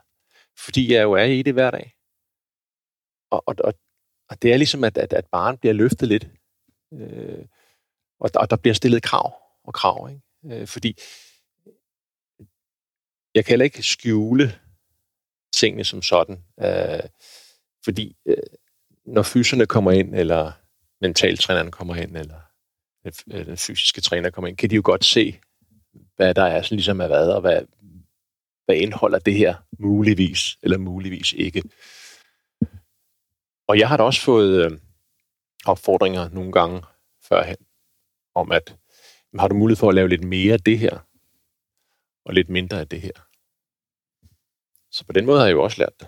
[0.66, 1.94] Fordi jeg jo er i det hver dag.
[3.32, 3.74] Og, og, og,
[4.30, 6.28] og det er ligesom, at, at, at barn bliver løftet lidt.
[6.94, 7.46] Øh,
[8.20, 10.10] og, og der bliver stillet krav og krav.
[10.10, 10.62] Ikke?
[10.62, 10.98] Øh, fordi
[13.36, 14.60] jeg kan heller ikke skjule
[15.54, 17.10] tingene som sådan, øh,
[17.84, 18.38] fordi øh,
[19.06, 20.52] når fyserne kommer ind, eller
[21.02, 22.40] mentaltræneren kommer ind, eller
[23.06, 25.40] øh, den fysiske træner kommer ind, kan de jo godt se,
[26.16, 27.62] hvad der er, ligesom er hvad, og hvad,
[28.66, 31.64] hvad indeholder det her muligvis, eller muligvis ikke.
[33.68, 34.80] Og jeg har da også fået øh,
[35.66, 36.82] opfordringer nogle gange
[37.30, 37.58] førhen,
[38.36, 38.76] om, at
[39.40, 41.00] har du mulighed for at lave lidt mere af det her,
[42.28, 43.12] og lidt mindre af det her.
[44.92, 46.08] Så på den måde har jeg jo også lært det.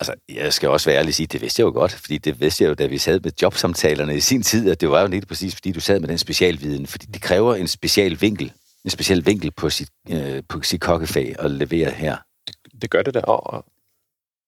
[0.00, 2.40] Altså, jeg skal også være ærlig og sige, det vidste jeg jo godt, fordi det
[2.40, 5.06] vidste jeg jo, da vi sad med jobsamtalerne i sin tid, at det var jo
[5.06, 8.52] lidt præcis, fordi du sad med den specialviden, fordi det kræver en special vinkel,
[8.84, 12.16] en speciel vinkel på sit, øh, på sit kokkefag at levere her.
[12.46, 13.64] Det, det gør det da, og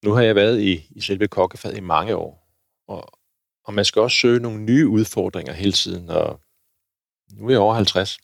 [0.05, 2.49] nu har jeg været i, i selve kokkefaget i mange år,
[2.89, 3.19] og,
[3.65, 6.41] og man skal også søge nogle nye udfordringer hele tiden, og
[7.33, 8.19] nu er jeg over 50.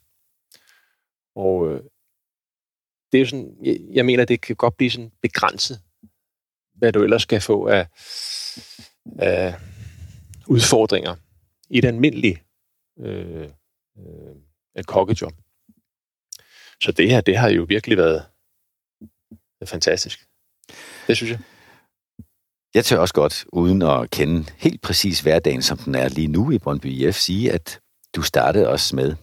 [1.41, 1.81] Og øh,
[3.13, 5.81] det er jo sådan, jeg, jeg mener, det kan godt blive sådan begrænset,
[6.75, 7.87] hvad du ellers skal få af,
[9.19, 9.55] af
[10.47, 11.17] udfordringer
[11.71, 12.39] i et almindeligt
[12.99, 13.49] øh,
[13.99, 15.33] øh, kokkejob.
[16.83, 18.27] Så det her, det har jo virkelig været
[19.65, 20.27] fantastisk.
[21.07, 21.41] Det synes jeg.
[22.75, 26.51] Jeg tør også godt, uden at kende helt præcis hverdagen, som den er lige nu
[26.51, 27.81] i Brøndby IF, sige, at
[28.17, 29.17] du startede også med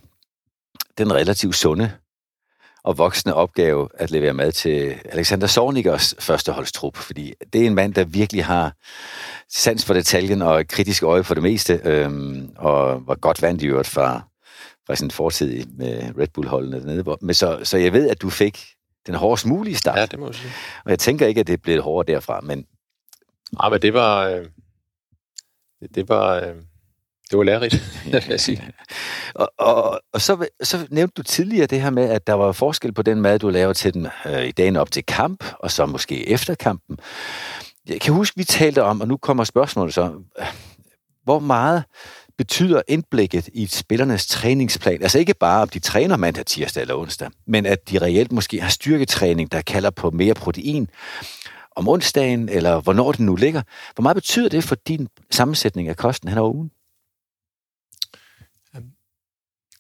[0.98, 1.92] den relativt sunde
[2.88, 7.94] og voksne opgave at levere mad til Alexander Sornikers førsteholdstrup, fordi det er en mand,
[7.94, 8.74] der virkelig har
[9.50, 13.62] sans for detaljen og et kritisk øje for det meste, øhm, og var godt vandt
[13.62, 14.22] i øvrigt fra,
[14.88, 17.18] fra sin fortid med Red Bull-holdene dernede.
[17.22, 18.66] Men så, så jeg ved, at du fik
[19.08, 19.98] den hårdest mulige start.
[19.98, 20.52] Ja, det må jeg sige.
[20.86, 22.66] Og jeg tænker ikke, at det blev hårdere derfra, men...
[23.52, 24.28] Nej, men det var...
[24.28, 24.46] Øh,
[25.80, 26.36] det, det var...
[26.36, 26.56] Øh,
[27.32, 27.76] det var lærerigt,
[28.12, 28.74] vil jeg sige
[29.36, 32.94] og, og, og så, så nævnte du tidligere det her med, at der var forskel
[32.94, 35.86] på den mad, du laver til den øh, i dagen op til kamp, og så
[35.86, 36.98] måske efter kampen.
[37.90, 40.12] Jeg kan huske, vi talte om, og nu kommer spørgsmålet så,
[41.24, 41.84] hvor meget
[42.38, 47.30] betyder indblikket i spillernes træningsplan, altså ikke bare om de træner mandag, tirsdag eller onsdag,
[47.48, 50.90] men at de reelt måske har styrketræning, der kalder på mere protein
[51.76, 53.62] om onsdagen, eller hvornår den nu ligger.
[53.96, 56.72] Hvor meget betyder det for din sammensætning af kosten hen over ugen?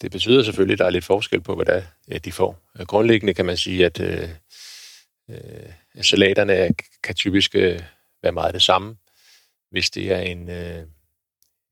[0.01, 2.59] Det betyder selvfølgelig, at der er lidt forskel på, hvad der er, de får.
[2.85, 4.29] Grundlæggende kan man sige, at øh,
[5.29, 6.69] øh, salaterne
[7.03, 7.81] kan typisk øh,
[8.23, 8.97] være meget det samme.
[9.71, 10.83] Hvis det er en, øh,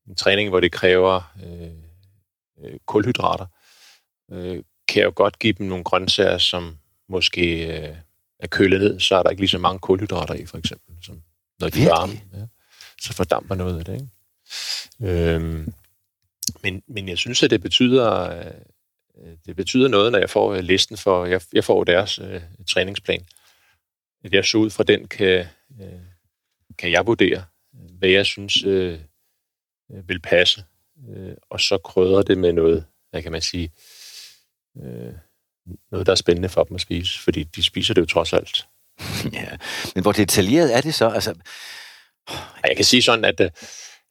[0.08, 1.70] en træning, hvor det kræver øh,
[2.64, 3.46] øh, kulhydrater,
[4.32, 7.96] øh, kan jeg jo godt give dem nogle grøntsager, som måske øh,
[8.38, 11.22] er kølet ned, så er der ikke lige så mange kulhydrater i, for eksempel, som
[11.60, 12.12] når de er varme.
[12.34, 12.46] Ja,
[13.00, 13.94] så fordamper noget af det.
[13.94, 14.08] Ikke?
[15.12, 15.66] Øh,
[16.62, 20.60] men, men jeg synes, at det betyder, øh, det betyder noget, når jeg får øh,
[20.60, 23.26] listen for, jeg, jeg får deres øh, træningsplan.
[24.24, 25.46] At jeg så ud fra den, kan,
[25.80, 26.00] øh,
[26.78, 28.98] kan jeg vurdere, hvad jeg synes øh,
[29.88, 30.64] vil passe.
[31.08, 33.72] Øh, og så krydder det med noget, hvad kan man sige,
[34.82, 35.12] øh,
[35.90, 38.66] noget, der er spændende for dem at spise, fordi de spiser det jo trods alt.
[39.32, 39.48] ja,
[39.94, 41.08] men hvor detaljeret er det så?
[41.08, 41.34] Altså...
[42.64, 43.50] Jeg kan sige sådan, at, øh,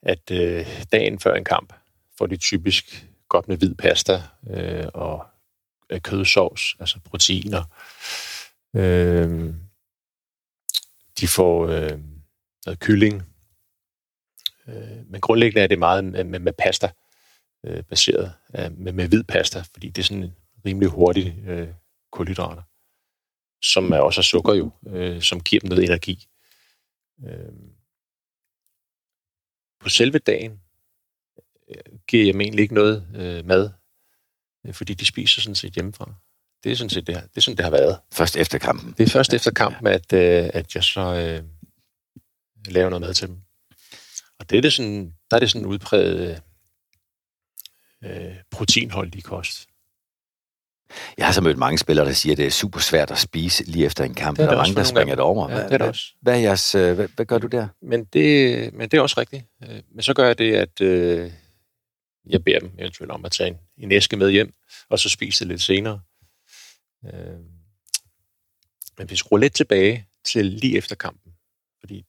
[0.02, 1.72] at, at øh, dagen før en kamp,
[2.18, 5.26] får de typisk godt med hvid pasta øh, og
[5.90, 7.64] øh, kødsovs, altså proteiner.
[8.76, 9.54] Øh,
[11.20, 12.00] de får øh,
[12.66, 13.22] noget kylling.
[14.68, 16.92] Øh, men grundlæggende er det meget med, med, med pasta
[17.64, 20.34] øh, baseret, øh, med, med hvid pasta, fordi det er sådan
[20.66, 21.68] rimelig hurtige øh,
[22.12, 22.62] kulhydrater,
[23.62, 26.26] som er også sukker jo, øh, som giver dem noget energi.
[27.26, 27.52] Øh,
[29.80, 30.60] på selve dagen,
[32.08, 33.70] giver jeg egentlig ikke noget øh, mad,
[34.66, 36.14] øh, fordi de spiser sådan set hjemmefra.
[36.64, 37.22] Det er sådan set det, her.
[37.22, 37.98] det, er sådan, det har været.
[38.12, 38.94] Først efter kampen?
[38.98, 41.42] Det er først efter kampen, at, øh, at jeg så øh,
[42.72, 43.36] laver noget mad til dem.
[44.38, 46.42] Og det er det sådan, der er det sådan udpræget
[48.04, 49.66] øh, proteinholdig kost.
[51.18, 53.64] Jeg har så mødt mange spillere, der siger, at det er super svært at spise
[53.64, 54.36] lige efter en kamp.
[54.36, 55.50] Det er der er mange, der springer det over.
[55.50, 56.04] Ja, det er hvad, også.
[56.20, 57.68] Hvad, er jeres, hvad, hvad gør du der?
[57.82, 59.44] Men det, men det er også rigtigt.
[59.94, 61.30] Men så gør jeg det, at øh,
[62.26, 64.54] jeg beder dem eventuelt om at tage en, en æske med hjem,
[64.88, 66.00] og så spise det lidt senere.
[67.04, 67.38] Øh,
[68.98, 71.32] men vi skruer lidt tilbage til lige efter kampen,
[71.80, 72.06] fordi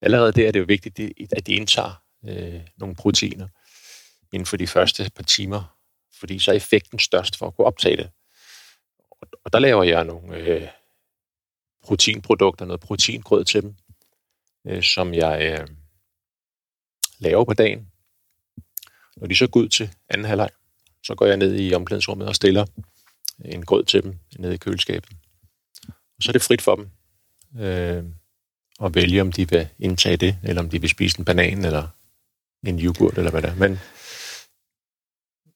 [0.00, 1.00] allerede der er det jo vigtigt,
[1.32, 3.48] at de indtager øh, nogle proteiner
[4.32, 5.78] inden for de første par timer,
[6.20, 8.10] fordi så er effekten størst for at kunne optage det.
[9.44, 10.68] Og der laver jeg nogle øh,
[11.82, 13.76] proteinprodukter, noget proteingrød til dem,
[14.66, 15.68] øh, som jeg øh,
[17.18, 17.90] laver på dagen,
[19.20, 20.50] når de så går ud til anden halvleg,
[21.02, 22.66] så går jeg ned i omklædningsrummet og stiller
[23.44, 25.10] en grød til dem nede i køleskabet.
[25.88, 26.88] Og så er det frit for dem
[27.60, 28.04] øh,
[28.84, 31.88] at vælge, om de vil indtage det, eller om de vil spise en banan, eller
[32.66, 33.54] en yoghurt, eller hvad det er.
[33.54, 33.78] Men, men,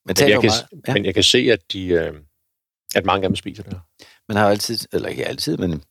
[0.07, 0.51] men, jeg, kan,
[0.89, 0.93] ja.
[0.93, 2.15] men jeg kan se, at, de, øh,
[2.95, 3.81] at mange af dem spiser det her.
[4.29, 5.83] Man har jo altid, eller ikke altid, men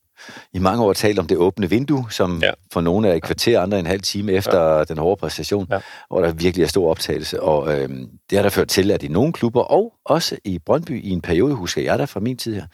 [0.52, 2.50] i mange år talt om det åbne vindue, som ja.
[2.72, 4.84] for nogle er et kvarter, andre en halv time efter ja.
[4.84, 5.80] den hårde præstation, ja.
[6.08, 7.42] hvor der virkelig er stor optagelse.
[7.42, 7.88] Og øh,
[8.30, 11.20] det har der ført til, at i nogle klubber, og også i Brøndby i en
[11.20, 12.66] periode, husker jeg der fra min tid her,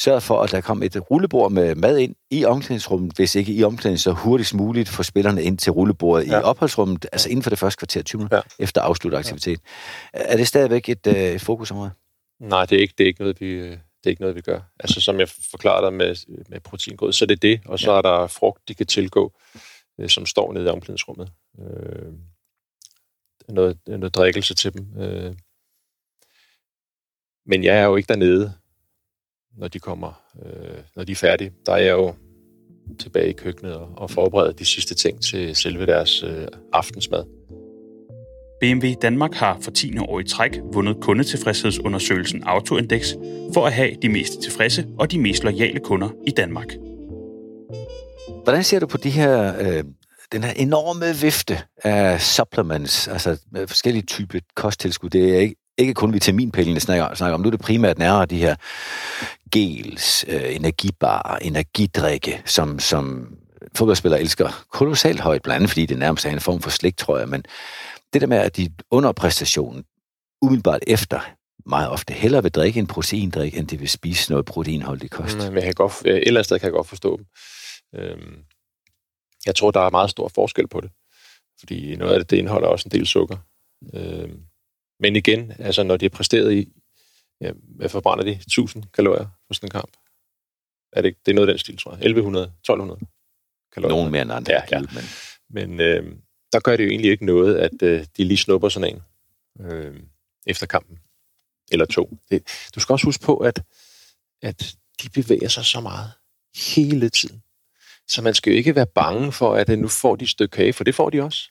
[0.00, 3.64] sørget for, at der kom et rullebord med mad ind i omklædningsrummet, hvis ikke i
[3.64, 6.40] omklædningsrummet, så hurtigst muligt få spillerne ind til rullebordet ja.
[6.40, 8.64] i opholdsrummet, altså inden for det første kvarter 20 minutter, ja.
[8.64, 9.60] efter afsluttet aktivitet.
[10.14, 10.20] Ja.
[10.24, 11.90] Er det stadigvæk et øh, fokusområde?
[12.40, 14.60] Nej, det er ikke, det er ikke noget, vi, det er ikke noget, vi gør.
[14.80, 16.16] Altså, som jeg forklarede dig med,
[16.48, 17.98] med proteingrød, så det er det, og så ja.
[17.98, 19.32] er der frugt, de kan tilgå,
[19.98, 21.32] øh, som står nede i omklædningsrummet.
[21.58, 22.12] Øh,
[23.48, 25.02] noget, noget drikkelse til dem.
[25.02, 25.34] Øh.
[27.46, 28.54] Men jeg er jo ikke dernede
[29.56, 31.52] når de kommer, øh, når de er færdige.
[31.66, 32.14] Der er jeg jo
[32.98, 37.39] tilbage i køkkenet og, og forbereder de sidste ting til selve deres øh, aftensmad.
[38.60, 39.98] BMW Danmark har for 10.
[39.98, 43.12] år i træk vundet kundetilfredshedsundersøgelsen Autoindex
[43.54, 46.66] for at have de mest tilfredse og de mest lojale kunder i Danmark.
[48.44, 49.84] Hvordan ser du på de her, øh,
[50.32, 55.10] den her enorme vifte af supplements, altså øh, forskellige typer kosttilskud?
[55.10, 58.38] Det er ikke, ikke kun vitaminpillene snakker, snakker om, nu er det primært nærmere de
[58.38, 58.54] her
[59.52, 63.28] gels, øh, energibar, energidrikke, som, som
[63.74, 67.18] fodboldspillere elsker kolossalt højt, blandt andet fordi det nærmest er en form for slik, tror
[67.18, 67.44] jeg, men
[68.12, 69.84] det der med, at de under præstationen,
[70.42, 71.20] umiddelbart efter,
[71.66, 75.36] meget ofte hellere vil drikke en proteindrik, end de vil spise noget proteinholdig kost.
[75.36, 77.26] Mm, men jeg kan godt, et eller andet sted kan jeg godt forstå dem.
[77.94, 78.44] Øhm,
[79.46, 80.90] jeg tror, der er meget stor forskel på det,
[81.58, 83.36] fordi noget af det, det indeholder også en del sukker.
[83.94, 84.42] Øhm,
[85.00, 86.72] men igen, altså når de er præsteret i,
[87.40, 88.30] ja, hvad forbrænder de?
[88.30, 89.92] 1000 kalorier på sådan en kamp?
[90.92, 91.98] Er det, det er noget af den stil, tror jeg.
[91.98, 93.00] 1100, 1200
[93.72, 93.96] kalorier.
[93.96, 94.52] Nogen mere end andre.
[94.52, 94.80] Ja, ja.
[94.80, 95.04] Men,
[95.50, 96.16] men øh,
[96.52, 99.02] der gør det jo egentlig ikke noget, at øh, de lige snupper sådan en
[99.66, 100.00] øh,
[100.46, 100.98] efter kampen.
[101.72, 102.18] Eller to.
[102.30, 102.42] Det,
[102.74, 103.62] du skal også huske på, at,
[104.42, 106.12] at de bevæger sig så meget
[106.74, 107.42] hele tiden.
[108.08, 110.52] Så man skal jo ikke være bange for, at øh, nu får de et stykke
[110.52, 111.50] kage, for det får de også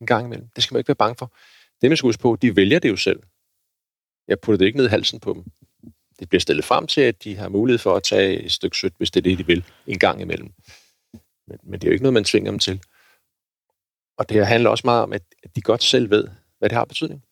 [0.00, 0.48] en gang imellem.
[0.56, 1.36] Det skal man ikke være bange for.
[1.80, 3.20] Det man skal huske på, de vælger det jo selv.
[4.28, 5.44] Jeg putter det ikke ned i halsen på dem.
[6.18, 8.94] Det bliver stillet frem til, at de har mulighed for at tage et stykke sødt,
[8.96, 10.52] hvis det er det, de vil, en gang imellem.
[11.48, 12.82] Men, men det er jo ikke noget, man tvinger dem til.
[14.18, 15.22] Og det handler også meget om, at
[15.56, 16.28] de godt selv ved,
[16.58, 17.22] hvad det har betydning.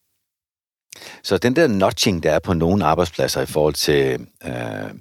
[1.22, 4.94] Så den der notching, der er på nogle arbejdspladser i forhold til øh,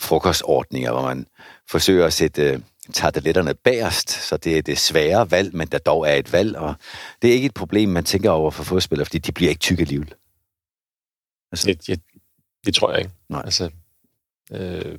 [0.00, 1.26] frokostordninger, hvor man
[1.68, 2.60] forsøger at sætte øh,
[2.92, 6.74] tarteletterne bagerst, så det er det svære valg, men der dog er et valg, og
[7.22, 9.80] det er ikke et problem, man tænker over for fodspillere, fordi de bliver ikke tykke
[9.80, 10.14] alligevel.
[11.52, 12.00] Altså, det, det,
[12.66, 13.10] det tror jeg ikke.
[13.28, 13.42] Nej.
[13.44, 13.70] Altså,
[14.52, 14.98] øh,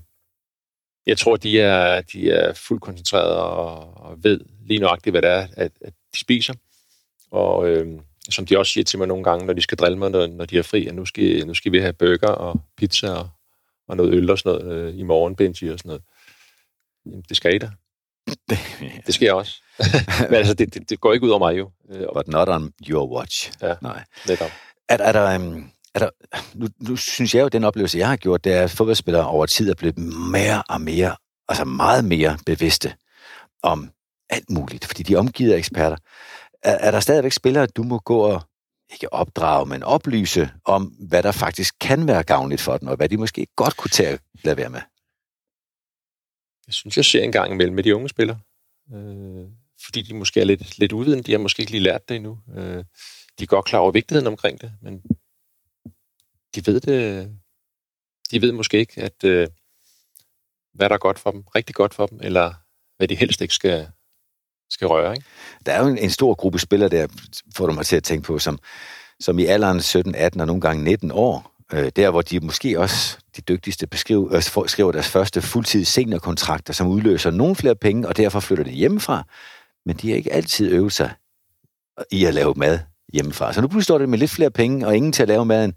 [1.08, 5.30] jeg tror, de er, de er fuldt koncentreret og, og ved lige nøjagtigt, hvad det
[5.30, 6.54] er, at, at de spiser.
[7.32, 10.10] Og øh, som de også siger til mig nogle gange, når de skal drille mig,
[10.10, 13.10] når, når de er fri, at nu skal, nu skal vi have burger og pizza
[13.14, 13.30] og,
[13.88, 16.02] og noget øl og sådan noget øh, i morgen, Benji og sådan noget.
[17.06, 17.72] Jamen, det skal I da.
[19.06, 19.62] det skal jeg også.
[20.30, 21.72] Men altså, det, det, det går ikke ud over mig jo.
[21.90, 23.52] Øh, But not on your watch.
[23.62, 24.04] Ja, Nej.
[24.28, 24.52] netop.
[24.90, 25.36] Er, er der...
[25.36, 26.10] Um er der,
[26.54, 29.28] nu, nu synes jeg jo, at den oplevelse, jeg har gjort, det er, at fodboldspillere
[29.28, 29.98] over tid er blevet
[30.32, 31.16] mere og mere,
[31.50, 32.96] altså meget mere bevidste
[33.64, 33.92] om
[34.30, 35.98] alt muligt, fordi de er omgivet af eksperter.
[36.64, 38.42] Er, er der stadigvæk spillere, du må gå og
[38.92, 43.10] ikke opdrage, men oplyse om, hvad der faktisk kan være gavnligt for dem, og hvad
[43.10, 44.82] de måske godt kunne tage at lade være med?
[46.68, 48.40] Jeg synes, jeg ser en gang imellem med de unge spillere.
[48.94, 49.46] Øh,
[49.86, 51.24] fordi de måske er lidt, lidt uvidende.
[51.24, 52.40] De har måske ikke lige lært det endnu.
[52.56, 52.84] Øh,
[53.40, 55.02] de er godt klar over vigtigheden omkring det, men
[56.56, 57.30] de ved det,
[58.32, 59.48] de ved måske ikke, at øh,
[60.74, 62.54] hvad der er godt for dem, rigtig godt for dem, eller
[62.98, 63.88] hvad de helst ikke skal,
[64.70, 65.14] skal røre.
[65.14, 65.28] Ikke?
[65.66, 67.08] Der er jo en, en stor gruppe spillere der,
[67.56, 68.60] får du mig til at tænke på, som,
[69.20, 72.80] som i alderen 17, 18 og nogle gange 19 år, øh, der hvor de måske
[72.80, 78.08] også de dygtigste beskriver, øh, skriver deres første fuldtids seniorkontrakter, som udløser nogle flere penge,
[78.08, 79.24] og derfor flytter de hjemmefra,
[79.86, 81.14] men de har ikke altid øvet sig
[82.12, 82.80] i at lave mad
[83.14, 83.54] hjemmefra.
[83.54, 85.74] Så nu pludselig står det med lidt flere penge, og ingen til at lave maden.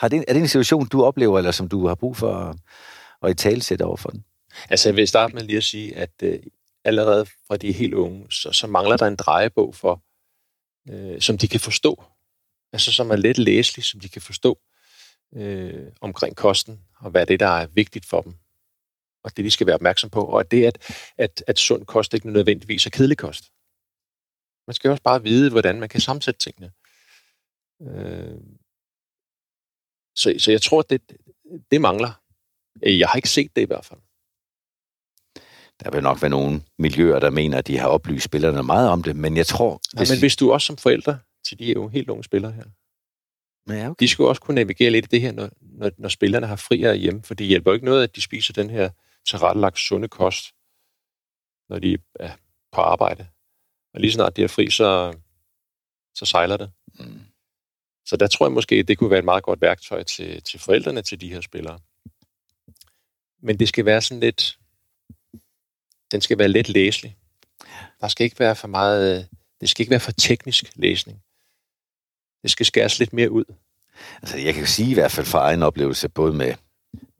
[0.00, 2.56] Har det, er det en situation, du oplever, eller som du har brug for at,
[3.22, 4.24] at i talsætte over for den?
[4.70, 6.38] Altså, jeg vil starte med lige at sige, at øh,
[6.84, 10.02] allerede fra de helt unge, så, så mangler der en drejebog for,
[10.90, 12.04] øh, som de kan forstå.
[12.72, 14.58] Altså, som er let læselig, som de kan forstå
[15.34, 18.34] øh, omkring kosten, og hvad det, der er vigtigt for dem,
[19.24, 20.24] og det, de skal være opmærksom på.
[20.24, 20.78] Og det, at,
[21.18, 23.44] at, at sund kost ikke nødvendigvis er kedelig kost.
[24.66, 26.72] Man skal også bare vide, hvordan man kan sammensætte tingene.
[27.82, 28.40] Øh,
[30.16, 31.00] så, så jeg tror, det,
[31.70, 32.20] det mangler.
[32.82, 34.00] Jeg har ikke set det i hvert fald.
[35.84, 39.02] Der vil nok være nogle miljøer, der mener, at de har oplyst spillerne meget om
[39.02, 39.80] det, men jeg tror...
[39.94, 40.10] Ja, hvis...
[40.10, 42.64] men hvis du også som forældre til de jo helt unge spillere her,
[43.68, 43.94] Ja, okay.
[44.00, 46.56] De skal jo også kunne navigere lidt i det her, når, når, når spillerne har
[46.56, 48.90] friere hjemme, for det hjælper ikke noget, at de spiser den her
[49.26, 50.54] tilrettelagt sunde kost,
[51.68, 52.36] når de er
[52.72, 53.26] på arbejde.
[53.94, 55.14] Og lige snart de er fri, så,
[56.14, 56.70] så sejler det.
[56.98, 57.20] Mm.
[58.06, 61.02] Så der tror jeg måske, det kunne være et meget godt værktøj til, til forældrene
[61.02, 61.78] til de her spillere.
[63.42, 64.58] Men det skal være sådan lidt...
[66.12, 67.16] Den skal være let læselig.
[68.00, 69.28] Der skal ikke være for meget...
[69.60, 71.22] Det skal ikke være for teknisk læsning.
[72.42, 73.44] Det skal skæres lidt mere ud.
[74.22, 76.54] Altså, jeg kan jo sige i hvert fald fra egen oplevelse, både med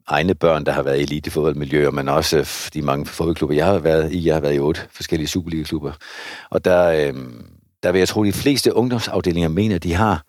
[0.07, 4.13] egne børn, der har været i elitefodboldmiljøer, men også de mange fodboldklubber, jeg har været
[4.13, 4.25] i.
[4.25, 5.93] Jeg har været i otte forskellige Superliga-klubber.
[6.49, 7.13] Og der, øh,
[7.83, 10.25] der vil jeg tro, at de fleste ungdomsafdelinger mener, at de har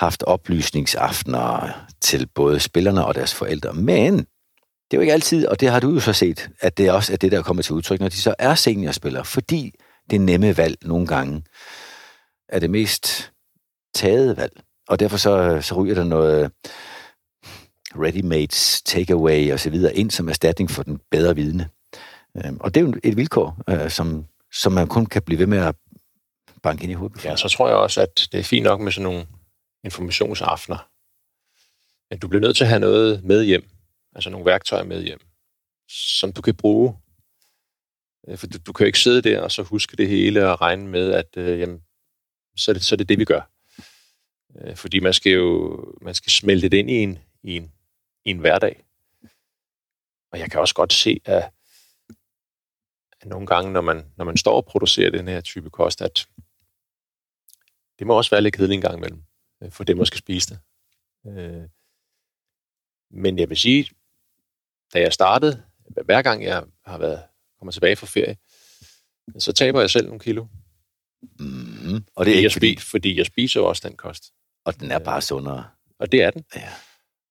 [0.00, 3.72] haft oplysningsaftener til både spillerne og deres forældre.
[3.72, 6.90] Men det er jo ikke altid, og det har du jo så set, at det
[6.90, 9.74] også er det, der kommer til udtryk, når de så er seniorspillere, fordi
[10.10, 11.42] det nemme valg nogle gange
[12.48, 13.32] er det mest
[13.94, 14.60] taget valg.
[14.88, 16.50] Og derfor så, så ryger der noget
[17.94, 21.68] ready-made takeaway og så videre ind som erstatning for den bedre vidne.
[22.36, 25.46] Øhm, Og det er jo et vilkår, øh, som, som man kun kan blive ved
[25.46, 25.74] med at
[26.62, 27.24] banke ind i hovedet.
[27.24, 29.26] Ja, så tror jeg også, at det er fint nok med sådan nogle
[29.84, 30.90] informationsaftener.
[32.10, 33.68] At du bliver nødt til at have noget med hjem.
[34.14, 35.20] Altså nogle værktøjer med hjem,
[35.88, 36.96] som du kan bruge.
[38.28, 40.60] Øh, for du, du kan jo ikke sidde der og så huske det hele og
[40.60, 41.82] regne med, at øh, jamen,
[42.56, 43.50] så, er det, så er det det, vi gør.
[44.56, 47.72] Øh, fordi man skal jo man skal smelte det ind i en, i en,
[48.24, 48.84] i en hverdag.
[50.32, 51.50] Og jeg kan også godt se, at,
[53.20, 56.26] at nogle gange, når man, når man står og producerer den her type kost, at
[57.98, 59.22] det må også være lidt kedeligt en gang imellem,
[59.70, 60.58] for dem, der skal spise det.
[61.38, 61.62] Øh,
[63.10, 63.90] Men jeg vil sige,
[64.94, 65.62] da jeg startede,
[66.04, 67.22] hver gang jeg har været
[67.58, 68.36] kommer tilbage fra ferie,
[69.38, 70.46] så taber jeg selv nogle kilo.
[71.38, 71.94] Mm-hmm.
[71.94, 74.32] Og det Fordi er jeg, ikke fordi, spiser, fordi jeg spiser også den kost.
[74.64, 75.68] og den er bare sundere.
[75.98, 76.44] Og det er den.
[76.56, 76.72] Ja.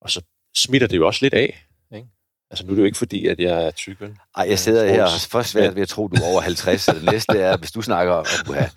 [0.02, 0.22] Og så
[0.58, 1.66] smitter det jo også lidt af.
[1.96, 2.08] Ikke?
[2.50, 4.02] Altså nu er det jo ikke fordi, at jeg er tyk.
[4.02, 4.18] vel?
[4.36, 6.96] Ej, jeg sidder her og først svært ved at tro, du er over 50, og
[6.96, 8.26] det næste er, hvis du snakker om,
[8.56, 8.76] at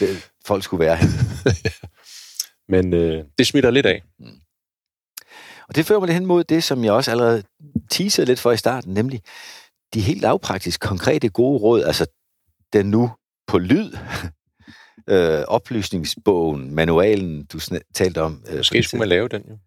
[0.46, 1.06] folk skulle være her.
[2.68, 4.02] Men øh, det smitter lidt af.
[5.68, 7.42] Og det fører mig lidt hen mod det, som jeg også allerede
[7.90, 9.22] teasede lidt for i starten, nemlig
[9.94, 12.06] de helt lavpraktiske, konkrete, gode råd, altså
[12.72, 13.10] den nu
[13.46, 13.92] på lyd,
[15.10, 17.60] øh, oplysningsbogen, manualen, du
[17.94, 18.44] talte om.
[18.48, 19.58] Øh, Måske skulle man lave den jo.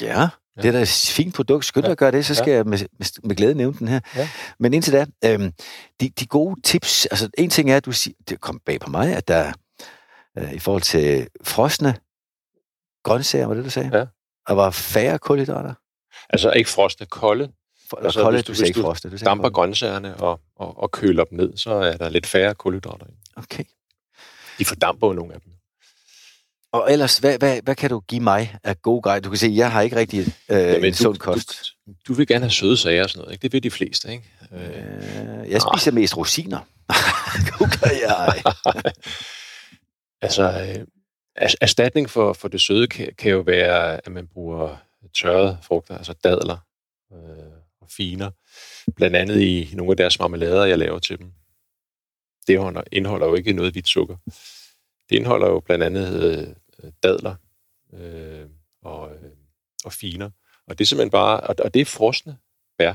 [0.00, 1.64] Ja, det er da et fint produkt.
[1.64, 1.92] Skynd dig Ja.
[1.92, 2.56] at gøre det, så skal Ja.
[2.56, 4.00] jeg med, med, med glæde nævne den her.
[4.16, 4.28] Ja.
[4.58, 5.52] Men indtil da, øhm,
[6.00, 8.90] de, de gode tips, altså en ting er, at du siger, det kom bag på
[8.90, 9.52] mig, at der
[10.38, 11.94] øh, i forhold til frosne
[13.06, 13.90] grøntsager, var det du sagde?
[13.98, 14.04] Ja.
[14.46, 15.74] Og var færre kulhydrater?
[16.30, 17.52] Altså ikke frosne, kolde.
[17.90, 19.10] For, Altså, kolde, hvis du, du- du sagde hvis du frosne.
[19.10, 19.54] Du sagde Damper kolde.
[19.54, 23.10] grøntsagerne og, og, og køler dem ned, så er der lidt færre kulhydrater i.
[23.36, 23.64] Okay.
[24.58, 25.52] De fordamper jo nogle af dem.
[26.72, 29.20] Og ellers, hvad, hvad, hvad kan du give mig af gode guide?
[29.20, 31.64] Du kan se, jeg har ikke rigtig øh, Jamen, en sund kost.
[31.86, 33.42] Du, du vil gerne have søde sager og sådan noget, ikke?
[33.42, 34.24] Det vil de fleste, ikke?
[34.52, 34.60] Øh,
[35.42, 36.58] Øh, jeg spiser mest rosiner.
[37.60, 38.42] det gør jeg.
[40.26, 40.86] altså, øh,
[41.60, 44.76] erstatning for, for det søde kan, kan jo være, at man bruger
[45.14, 46.58] tørrede frugter, altså dadler
[47.12, 48.30] øh, og finer,
[48.96, 51.32] blandt andet i nogle af deres marmelader, jeg laver til dem.
[52.46, 54.16] Det indeholder, indeholder jo ikke noget hvidt sukker.
[55.08, 56.24] Det indeholder jo blandt andet
[56.82, 57.34] øh, dadler
[57.92, 58.46] øh,
[58.82, 59.30] og, øh,
[59.84, 60.30] og finer.
[60.66, 62.38] Og det er simpelthen bare, og, og det er frosne
[62.78, 62.94] bær.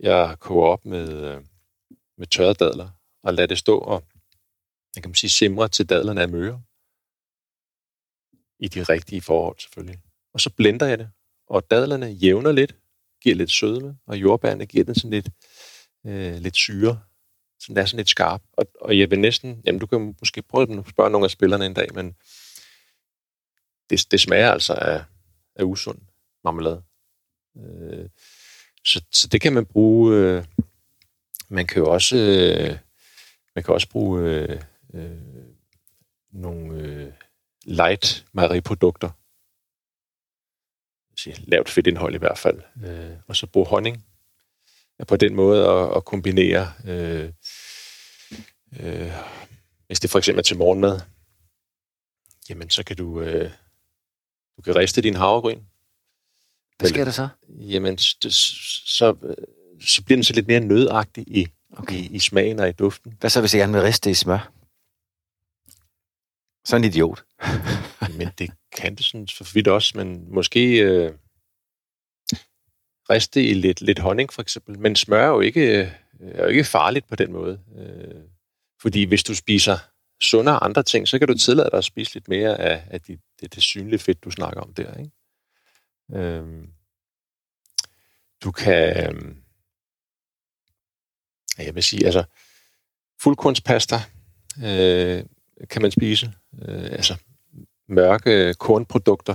[0.00, 1.42] Jeg koger op med, øh,
[2.18, 2.88] med tørrede dadler
[3.22, 4.04] og lader det stå og
[4.96, 6.62] jeg kan man sige, simre til dadlerne er møre.
[8.58, 10.00] I de rigtige forhold selvfølgelig.
[10.32, 11.10] Og så blender jeg det,
[11.46, 12.76] og dadlerne jævner lidt,
[13.22, 15.28] giver lidt sødme, og jordbærne giver den sådan lidt,
[16.06, 17.00] øh, lidt syre,
[17.58, 18.42] så den er sådan lidt skarp.
[18.52, 21.66] Og, og jeg vil næsten, jamen du kan måske prøve at spørge nogle af spillerne
[21.66, 22.16] en dag, men
[23.90, 25.04] det, det smager altså af,
[25.56, 25.98] af usund
[26.44, 26.82] marmelade.
[27.56, 28.08] Øh,
[28.84, 30.16] så, så det kan man bruge.
[30.16, 30.44] Øh,
[31.48, 32.78] man kan jo også, øh,
[33.54, 34.60] man kan også bruge øh,
[34.96, 35.46] øh,
[36.32, 37.12] nogle øh,
[37.64, 39.10] light mejeriprodukter.
[41.38, 42.60] Lavt fedtindhold i hvert fald.
[42.84, 44.04] Øh, og så bruge honning.
[44.98, 47.32] Ja, på den måde at, at kombinere, øh,
[48.80, 49.12] øh,
[49.86, 51.00] hvis det for eksempel er til morgenmad,
[52.48, 53.50] jamen så kan du, øh,
[54.56, 55.60] du kan riste din havregryn.
[56.78, 57.28] Hvad sker der så?
[57.48, 59.16] Jamen, det- så,
[59.80, 61.46] så bliver den så lidt mere nødagtig i,
[61.78, 61.94] Okay.
[61.94, 63.14] i, i smagen og i duften.
[63.20, 64.52] Hvad så, hvis jeg gerne vil riste det i smør?
[66.66, 67.24] Så en idiot.
[68.18, 71.12] Men det kan det sådan for vidt også, men måske øh,
[73.10, 74.78] riste i lidt, lidt honning for eksempel.
[74.78, 75.90] Men smør er jo ikke, øh,
[76.20, 77.60] er jo ikke farligt på den måde.
[77.76, 78.22] Øh,
[78.80, 79.78] fordi hvis du spiser
[80.20, 83.20] sundere andre ting, så kan du tillade dig at spise lidt mere af, af det,
[83.40, 84.94] det, det synlige fedt, du snakker om der.
[84.94, 85.12] Ikke?
[86.12, 86.70] Øhm,
[88.44, 89.42] du kan, øhm,
[91.58, 92.24] jeg vil sige, altså,
[93.20, 93.96] fuldkornspasta
[94.64, 95.24] øh,
[95.70, 96.32] kan man spise.
[96.62, 97.16] Øh, altså,
[97.88, 99.34] mørke kornprodukter.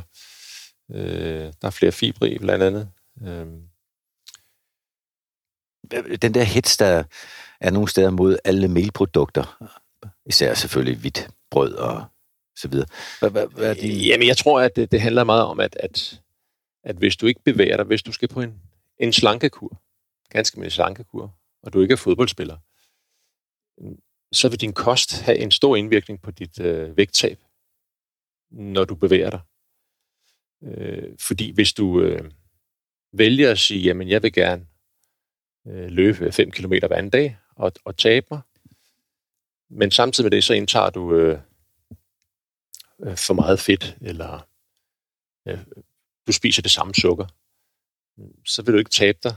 [0.91, 2.89] Øh, der er flere fibre i, blandt andet.
[3.21, 3.47] Øh,
[6.21, 7.03] den der hits, der
[7.59, 9.71] er nogle steder mod alle melprodukter,
[10.25, 12.05] især selvfølgelig hvidt brød og
[12.55, 12.87] så videre.
[13.19, 13.91] Hvad, hvad, hvad er din...
[13.91, 16.21] Øh, jamen, jeg tror, at det, det handler meget om, at, at,
[16.83, 18.61] at hvis du ikke bevæger dig, hvis du skal på en,
[18.99, 19.81] en slankekur,
[20.29, 22.57] ganske med en slankekur, og du ikke er fodboldspiller,
[24.31, 27.39] så vil din kost have en stor indvirkning på dit øh, vægttab,
[28.51, 29.41] når du bevæger dig.
[30.63, 32.31] Øh, fordi hvis du øh,
[33.13, 34.67] vælger at sige, jamen jeg vil gerne
[35.67, 38.41] øh, løbe 5 km hver anden dag og, og tabe mig,
[39.69, 41.39] men samtidig med det, så indtager du øh,
[43.03, 44.47] øh, for meget fedt, eller
[45.47, 45.59] øh,
[46.27, 47.25] du spiser det samme sukker,
[48.45, 49.35] så vil du ikke tabe dig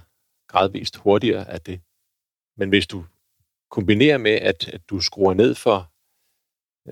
[0.48, 1.80] gradvist hurtigere af det.
[2.56, 3.04] Men hvis du
[3.74, 5.92] kombinerer med, at, at du skruer ned for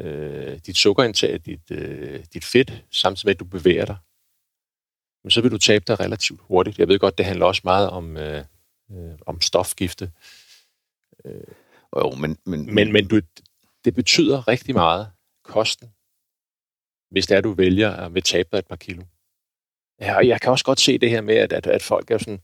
[0.00, 3.96] øh, dit sukkerindtag, dit, øh, dit fedt, samtidig med, at du bevæger dig,
[5.28, 6.78] så vil du tabe dig relativt hurtigt.
[6.78, 8.44] Jeg ved godt, det handler også meget om, øh,
[8.92, 10.12] øh, om stofgifte.
[11.24, 11.54] Øh,
[11.96, 13.20] jo, men, men, men, men du,
[13.84, 15.10] det betyder rigtig meget,
[15.44, 15.88] kosten,
[17.10, 19.02] hvis det er, du vælger at vil tabe dig et par kilo.
[20.00, 22.18] Ja, og jeg kan også godt se det her med, at, at, at folk er
[22.18, 22.40] sådan,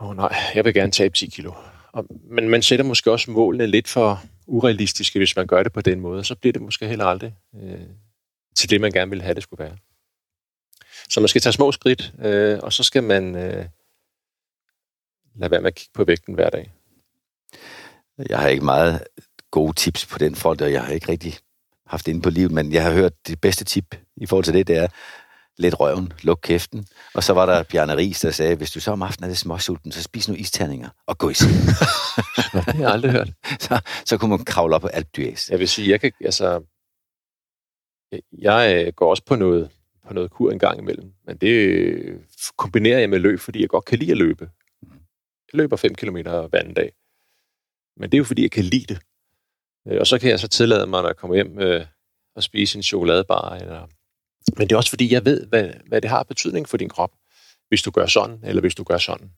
[0.00, 1.52] åh oh, nej, jeg vil gerne tabe 10 kilo.
[1.92, 5.80] Og, men man sætter måske også målene lidt for urealistiske, hvis man gør det på
[5.80, 6.24] den måde.
[6.24, 7.80] Så bliver det måske heller aldrig øh,
[8.56, 9.76] til det, man gerne vil have, det skulle være.
[11.08, 13.66] Så man skal tage små skridt, øh, og så skal man øh,
[15.34, 16.72] lade være med at kigge på vægten hver dag.
[18.28, 19.04] Jeg har ikke meget
[19.50, 21.34] gode tips på den front, og jeg har ikke rigtig
[21.86, 24.54] haft det inde på livet, men jeg har hørt det bedste tip i forhold til
[24.54, 24.88] det, det er,
[25.58, 26.86] lidt røven, luk kæften.
[27.14, 29.38] Og så var der Bjarne Ries, der sagde, hvis du så om aftenen er lidt
[29.38, 31.52] småsulten, så spis nu isterninger og gå i seng.
[32.52, 33.30] det har jeg aldrig hørt.
[33.60, 35.50] Så, så kunne man kravle op på alt dyræs.
[35.50, 36.62] Jeg vil sige, jeg kan, altså,
[38.38, 39.70] jeg øh, går også på noget,
[40.06, 42.20] på noget kur en gang imellem, men det øh,
[42.56, 44.50] kombinerer jeg med løb, fordi jeg godt kan lide at løbe.
[45.52, 46.92] Jeg løber 5 km hver anden dag.
[47.96, 49.00] Men det er jo, fordi jeg kan lide det.
[49.88, 51.86] Øh, og så kan jeg så tillade mig, når jeg kommer hjem øh,
[52.36, 53.86] og spise en chokoladebar eller
[54.58, 57.12] men det er også fordi, jeg ved, hvad, hvad det har betydning for din krop,
[57.68, 59.30] hvis du gør sådan, eller hvis du gør sådan.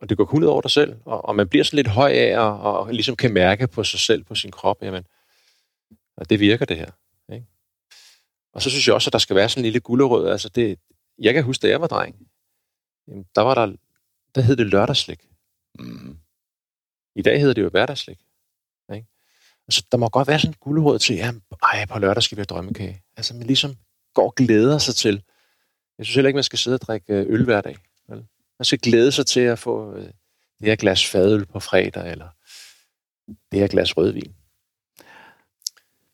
[0.00, 2.10] Og det går kun ud over dig selv, og, og man bliver sådan lidt høj
[2.12, 5.06] af, og, og ligesom kan mærke på sig selv, på sin krop, jamen,
[6.16, 6.90] og det virker det her.
[7.34, 7.46] Ikke?
[8.52, 10.28] Og så synes jeg også, at der skal være sådan en lille gulderød.
[10.28, 10.78] Altså det,
[11.18, 12.16] jeg kan huske, da jeg var dreng,
[13.08, 13.76] jamen, der var der,
[14.34, 15.20] der hed det lørdagslik.
[15.78, 16.18] Mm.
[17.16, 18.18] I dag hedder det jo hverdagslik.
[18.94, 19.06] Ikke?
[19.68, 21.32] Altså, der må godt være sådan en guldråd til, ja,
[21.62, 23.02] ej, på lørdag skal vi have drømmekage.
[23.16, 23.76] Altså, man ligesom
[24.14, 25.22] går og glæder sig til.
[25.98, 27.76] Jeg synes heller ikke, man skal sidde og drikke øh, øl hver dag.
[28.08, 28.24] Vel?
[28.58, 30.04] Man skal glæde sig til at få øh,
[30.60, 32.28] det her glas fadøl på fredag, eller
[33.52, 34.34] det her glas rødvin.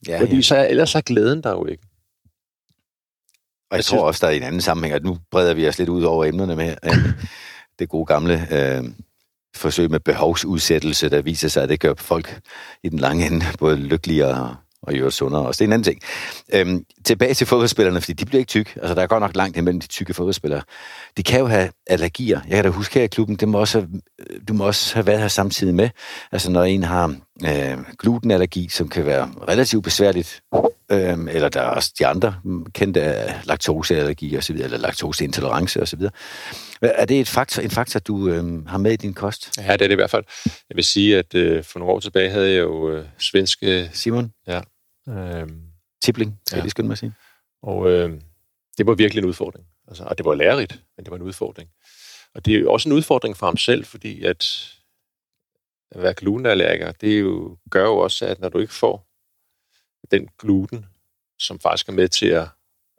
[0.09, 0.43] Ja, Fordi ja.
[0.43, 1.83] så ellers er glæden der jo ikke.
[3.71, 5.79] Og jeg, jeg tror også, der er en anden sammenhæng, at nu breder vi os
[5.79, 6.77] lidt ud over emnerne med
[7.79, 8.85] det gode gamle øh,
[9.57, 12.41] forsøg med behovsudsættelse, der viser sig, at det gør folk
[12.83, 15.59] i den lange ende både lykkeligere og i øvrigt sundere også.
[15.59, 16.01] Det er en anden ting.
[16.53, 18.71] Øhm, tilbage til fodboldspillerne, fordi de bliver ikke tykke.
[18.77, 20.63] Altså, der er godt nok langt imellem de tykke fodboldspillere.
[21.17, 22.41] De kan jo have allergier.
[22.49, 23.89] Jeg kan da huske her i klubben, det må også have,
[24.49, 25.91] du må også have været her samtidig med.
[26.33, 30.43] Altså, når en har øh, glutenallergi, som kan være relativt besværligt,
[30.93, 32.35] øh, eller der er også de andre
[32.73, 36.13] kendte øh, laktoseallergi og så videre, eller laktoseintolerance og så videre.
[36.83, 39.59] Er det et faktor, en faktor, du øh, har med i din kost?
[39.59, 40.25] Ja, det er det i hvert fald.
[40.47, 43.91] Jeg vil sige, at øh, for nogle år tilbage havde jeg jo øh, svenske...
[43.93, 44.33] Simon?
[44.47, 44.61] Ja.
[45.09, 45.49] Øh,
[46.03, 46.59] Tibling, skal ja.
[46.59, 47.13] jeg lige skynde mig at sige.
[47.63, 48.21] Og øh,
[48.79, 49.67] det var virkelig en udfordring.
[49.89, 51.71] Altså, og det var lærerigt, men det var en udfordring.
[52.35, 54.73] Og det er jo også en udfordring for ham selv, fordi at,
[55.91, 59.09] at være glutenallergiker, det jo, gør jo også, at når du ikke får
[60.11, 60.87] den gluten,
[61.39, 62.49] som faktisk er med til, at,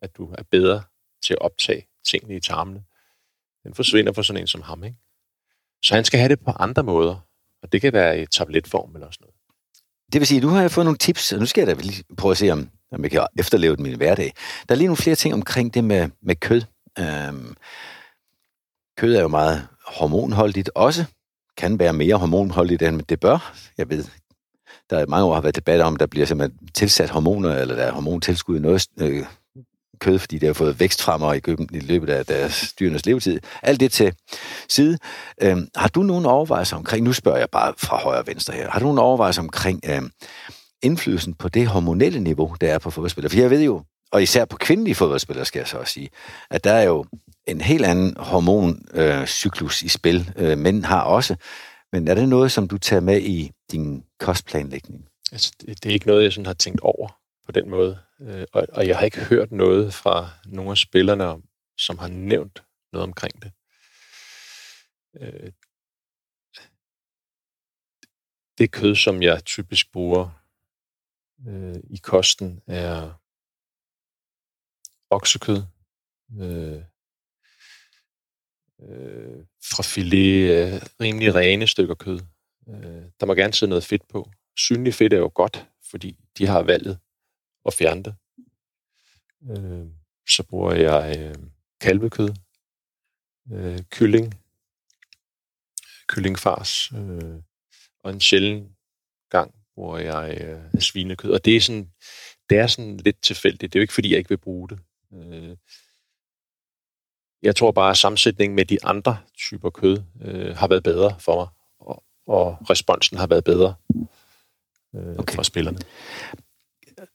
[0.02, 0.84] at du er bedre
[1.24, 2.84] til at optage tingene i tarmene,
[3.70, 4.84] den forsvinder for sådan en som ham.
[4.84, 4.98] Ikke?
[5.84, 7.16] Så han skal have det på andre måder,
[7.64, 9.36] og det kan være i tabletform eller sådan noget.
[10.14, 12.04] Det vil sige, at du har fået nogle tips, og nu skal jeg da lige
[12.18, 14.34] prøve at se, om, om jeg kan efterleve den min hverdag.
[14.70, 16.62] Der er lige nogle flere ting omkring det med, med kød.
[17.00, 17.56] Øhm,
[18.98, 21.06] kød er jo meget hormonholdigt også.
[21.58, 23.54] Kan være mere hormonholdigt, end det bør.
[23.78, 24.06] Jeg ved,
[24.90, 27.84] der er mange år har været debat om, der bliver simpelthen tilsat hormoner, eller der
[27.84, 29.26] er hormontilskud i noget øh,
[30.00, 33.40] kød, fordi det har fået vækstfremmer i, køben, i løbet af deres dyrenes levetid.
[33.64, 34.14] Alt det til
[34.70, 34.98] side.
[35.42, 38.72] Øhm, har du nogen overvejelser omkring, nu spørger jeg bare fra højre og venstre her,
[38.72, 40.12] har du nogen overvejelser omkring, øhm,
[40.84, 43.30] indflydelsen på det hormonelle niveau, der er på fodboldspillere.
[43.30, 46.10] For jeg ved jo, og især på kvindelige fodboldspillere, skal jeg så også sige,
[46.50, 47.06] at der er jo
[47.48, 50.32] en helt anden hormoncyklus øh, i spil.
[50.36, 51.36] Øh, mænd har også.
[51.94, 55.06] Men er det noget, som du tager med i din kostplanlægning?
[55.32, 57.08] Altså, det, det er ikke noget, jeg sådan har tænkt over
[57.50, 58.00] på den måde.
[58.22, 61.42] Øh, og, og jeg har ikke hørt noget fra nogle af spillerne,
[61.78, 63.52] som har nævnt noget omkring det.
[65.22, 65.52] Øh,
[68.58, 70.30] det kød, som jeg typisk bruger
[71.48, 73.22] øh, i kosten, er
[75.10, 75.62] oksekød,
[76.40, 76.84] øh,
[78.82, 82.20] øh, fra filet, øh, rimelig rene stykker kød.
[82.68, 84.32] Øh, der må gerne sidde noget fedt på.
[84.58, 87.00] Synlig fedt er jo godt, fordi de har valget
[87.70, 88.16] at fjerne det.
[89.50, 89.88] Øh,
[90.30, 91.36] så bruger jeg øh,
[91.82, 92.30] kalvekød,
[93.52, 94.34] øh, kylling,
[96.08, 97.42] kyllingfars, øh,
[98.04, 98.76] og en sjælden
[99.30, 101.32] gang bruger jeg øh, svinekød.
[101.32, 101.92] Og det er sådan,
[102.50, 103.74] det er sådan lidt tilfældigt.
[103.74, 104.80] Det er jo ikke, fordi jeg ikke vil bruge det.
[105.14, 105.58] Øh,
[107.42, 111.36] jeg tror bare, at sammensætningen med de andre typer kød øh, har været bedre for
[111.36, 111.48] mig,
[111.80, 113.76] og, og responsen har været bedre
[114.96, 115.36] øh, okay.
[115.36, 115.80] for spillerne.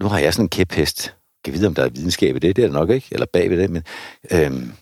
[0.01, 1.07] Nu har jeg sådan en kæphest.
[1.07, 1.14] Jeg
[1.45, 2.57] kan vide, om der er videnskab i det.
[2.57, 3.85] Det er der nok ikke, eller bag ved det, men
[4.32, 4.72] øhm,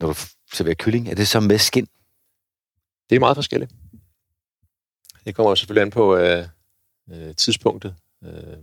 [0.00, 0.14] når du
[0.52, 1.88] serverer kylling, er det så med skin?
[3.10, 3.72] Det er meget forskelligt.
[5.24, 6.48] Det kommer selvfølgelig an på øh,
[7.10, 7.94] øh, tidspunktet.
[8.24, 8.58] Øh,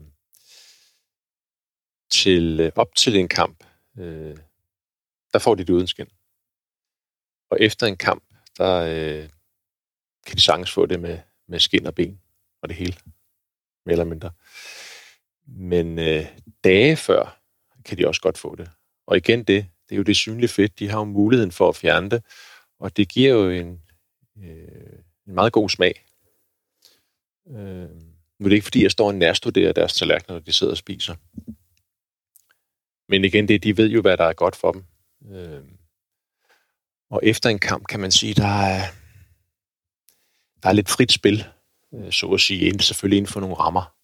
[2.11, 3.63] til øh, op til en kamp,
[3.97, 4.37] øh,
[5.33, 6.09] der får de det uden skin.
[7.49, 8.23] Og efter en kamp,
[8.57, 9.29] der øh,
[10.25, 12.21] kan de sagtens få det med, med skin og ben
[12.61, 12.95] og det hele,
[13.85, 14.31] mere eller mindre.
[15.47, 16.25] Men øh,
[16.63, 17.41] dage før
[17.85, 18.69] kan de også godt få det.
[19.07, 20.79] Og igen det, det er jo det synlige fedt.
[20.79, 22.23] De har jo muligheden for at fjerne det,
[22.79, 23.81] og det giver jo en,
[24.37, 26.05] øh, en meget god smag.
[27.49, 27.89] Øh,
[28.39, 30.77] nu er det ikke, fordi jeg står og nærstuderer deres tallerkener, når de sidder og
[30.77, 31.15] spiser.
[33.09, 34.83] Men igen, det, de ved jo, hvad der er godt for dem.
[35.31, 35.63] Øh,
[37.09, 38.81] og efter en kamp kan man sige, der er,
[40.63, 41.45] der er lidt frit spil,
[41.93, 43.94] øh, så at sige, selvfølgelig inden for nogle rammer.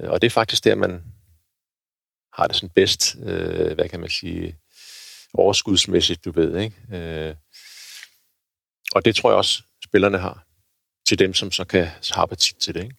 [0.00, 1.02] Øh, og det er faktisk der, man
[2.32, 4.56] har det sådan bedst, øh, hvad kan man sige,
[5.34, 6.58] overskudsmæssigt, du ved.
[6.58, 6.76] Ikke?
[6.92, 7.34] Øh,
[8.92, 10.46] og det tror jeg også, spillerne har
[11.06, 12.82] til dem, som så kan have appetit til det.
[12.82, 12.96] Ikke?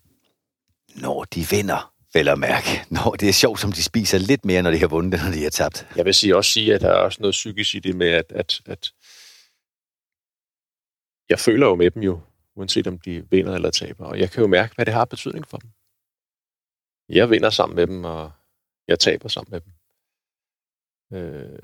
[0.96, 2.86] Når de vinder, vel at mærke.
[2.90, 5.32] Når det er sjovt, som de spiser lidt mere, når de har vundet, end når
[5.32, 5.88] de har tabt.
[5.96, 8.26] Jeg vil sige, også sige, at der er også noget psykisk i det med, at,
[8.30, 8.92] at, at
[11.30, 12.22] jeg føler jo med dem jo,
[12.56, 14.06] uanset om de vinder eller taber.
[14.06, 15.70] Og jeg kan jo mærke, hvad det har betydning for dem.
[17.12, 18.32] Jeg vinder sammen med dem, og
[18.88, 19.74] jeg taber sammen med dem.
[21.18, 21.60] Øh,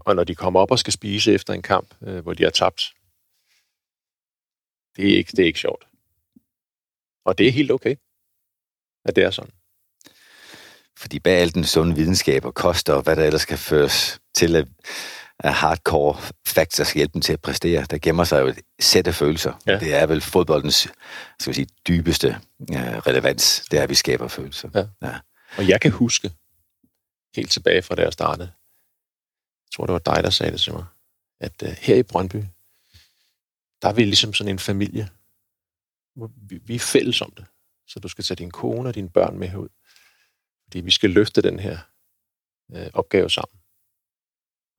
[0.00, 2.50] og når de kommer op og skal spise efter en kamp, øh, hvor de har
[2.50, 2.94] tabt,
[4.96, 5.88] det er, ikke, det er ikke sjovt.
[7.24, 7.96] Og det er helt okay,
[9.04, 9.54] at det er sådan.
[10.98, 14.56] Fordi bag al den sunde videnskab og koster, og hvad der ellers skal føres til
[14.56, 14.68] at,
[15.38, 16.16] at hardcore
[16.46, 19.14] facts, der skal hjælpe dem til at præstere, der gemmer sig jo et sæt af
[19.14, 19.52] følelser.
[19.66, 19.78] Ja.
[19.78, 20.88] Det er vel fodboldens
[21.40, 22.40] skal vi sige, dybeste
[23.06, 24.70] relevans, det er, at vi skaber følelser.
[24.74, 25.08] Ja.
[25.08, 25.18] Ja.
[25.58, 26.32] Og jeg kan huske,
[27.36, 28.52] helt tilbage fra da jeg startede,
[29.66, 30.84] jeg tror, det var dig, der sagde det til mig,
[31.40, 32.44] at uh, her i Brøndby,
[33.82, 35.08] der er vi ligesom sådan en familie.
[36.36, 37.46] Vi, vi er fælles om det.
[37.86, 39.68] Så du skal tage din kone og dine børn med herud.
[40.64, 41.78] Fordi vi skal løfte den her
[42.74, 43.60] øh, opgave sammen.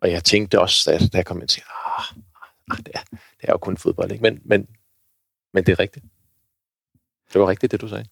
[0.05, 2.21] Og jeg tænkte også, at da jeg kom ind til, ah, ah,
[2.71, 4.21] ah, det, er, det er jo kun fodbold, ikke?
[4.21, 4.67] Men, men,
[5.53, 6.05] men det er rigtigt.
[7.33, 8.05] Det var rigtigt, det du sagde.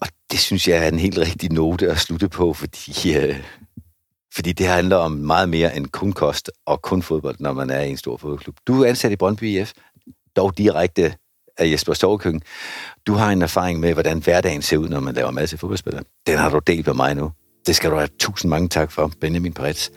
[0.00, 3.44] Og det synes jeg er en helt rigtig note at slutte på, fordi, øh,
[4.34, 7.80] fordi det handler om meget mere end kun kost og kun fodbold, når man er
[7.80, 8.56] i en stor fodboldklub.
[8.66, 9.72] Du er ansat i Brøndby IF,
[10.36, 11.14] dog direkte
[11.58, 12.42] af Jesper Storkøkken.
[13.06, 16.04] Du har en erfaring med, hvordan hverdagen ser ud, når man laver mad til fodboldspillere.
[16.26, 17.32] Den har du delt med mig nu.
[17.70, 19.88] Det skal du have tusind mange tak for, Benjamin Peretz.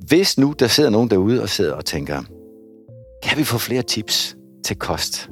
[0.00, 2.22] Hvis nu der sidder nogen derude og sidder og tænker,
[3.22, 5.28] kan vi få flere tips til kost?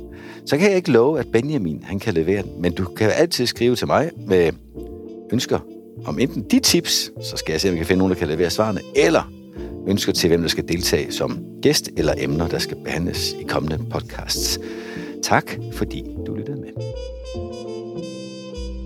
[0.46, 3.46] Så kan jeg ikke love, at Benjamin han kan levere den, men du kan altid
[3.46, 4.52] skrive til mig med
[5.32, 5.58] ønsker
[6.04, 8.28] om enten de tips, så skal jeg se, om jeg kan finde nogen, der kan
[8.28, 9.32] levere svarene, eller
[9.88, 13.84] ønsker til, hvem der skal deltage som gæst, eller emner, der skal behandles i kommende
[13.90, 14.60] podcasts.
[15.22, 16.61] Tak, fordi du lyttede.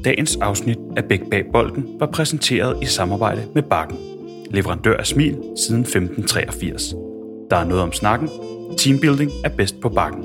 [0.07, 3.98] Dagens afsnit af Bæk Bag Bolden var præsenteret i samarbejde med Bakken.
[4.50, 6.94] Leverandør af smil siden 1583.
[7.50, 8.28] Der er noget om snakken.
[8.78, 10.24] Teambuilding er bedst på Bakken.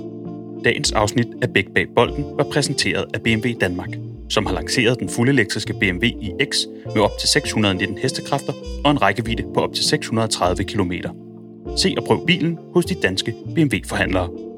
[0.63, 3.89] Dagens afsnit af Bæk Bag Bolden var præsenteret af BMW Danmark
[4.29, 8.53] som har lanceret den fuldelektriske BMW iX med op til 619 hestekræfter
[8.84, 10.91] og en rækkevidde på op til 630 km.
[11.77, 14.51] Se og prøv bilen hos de danske BMW-forhandlere.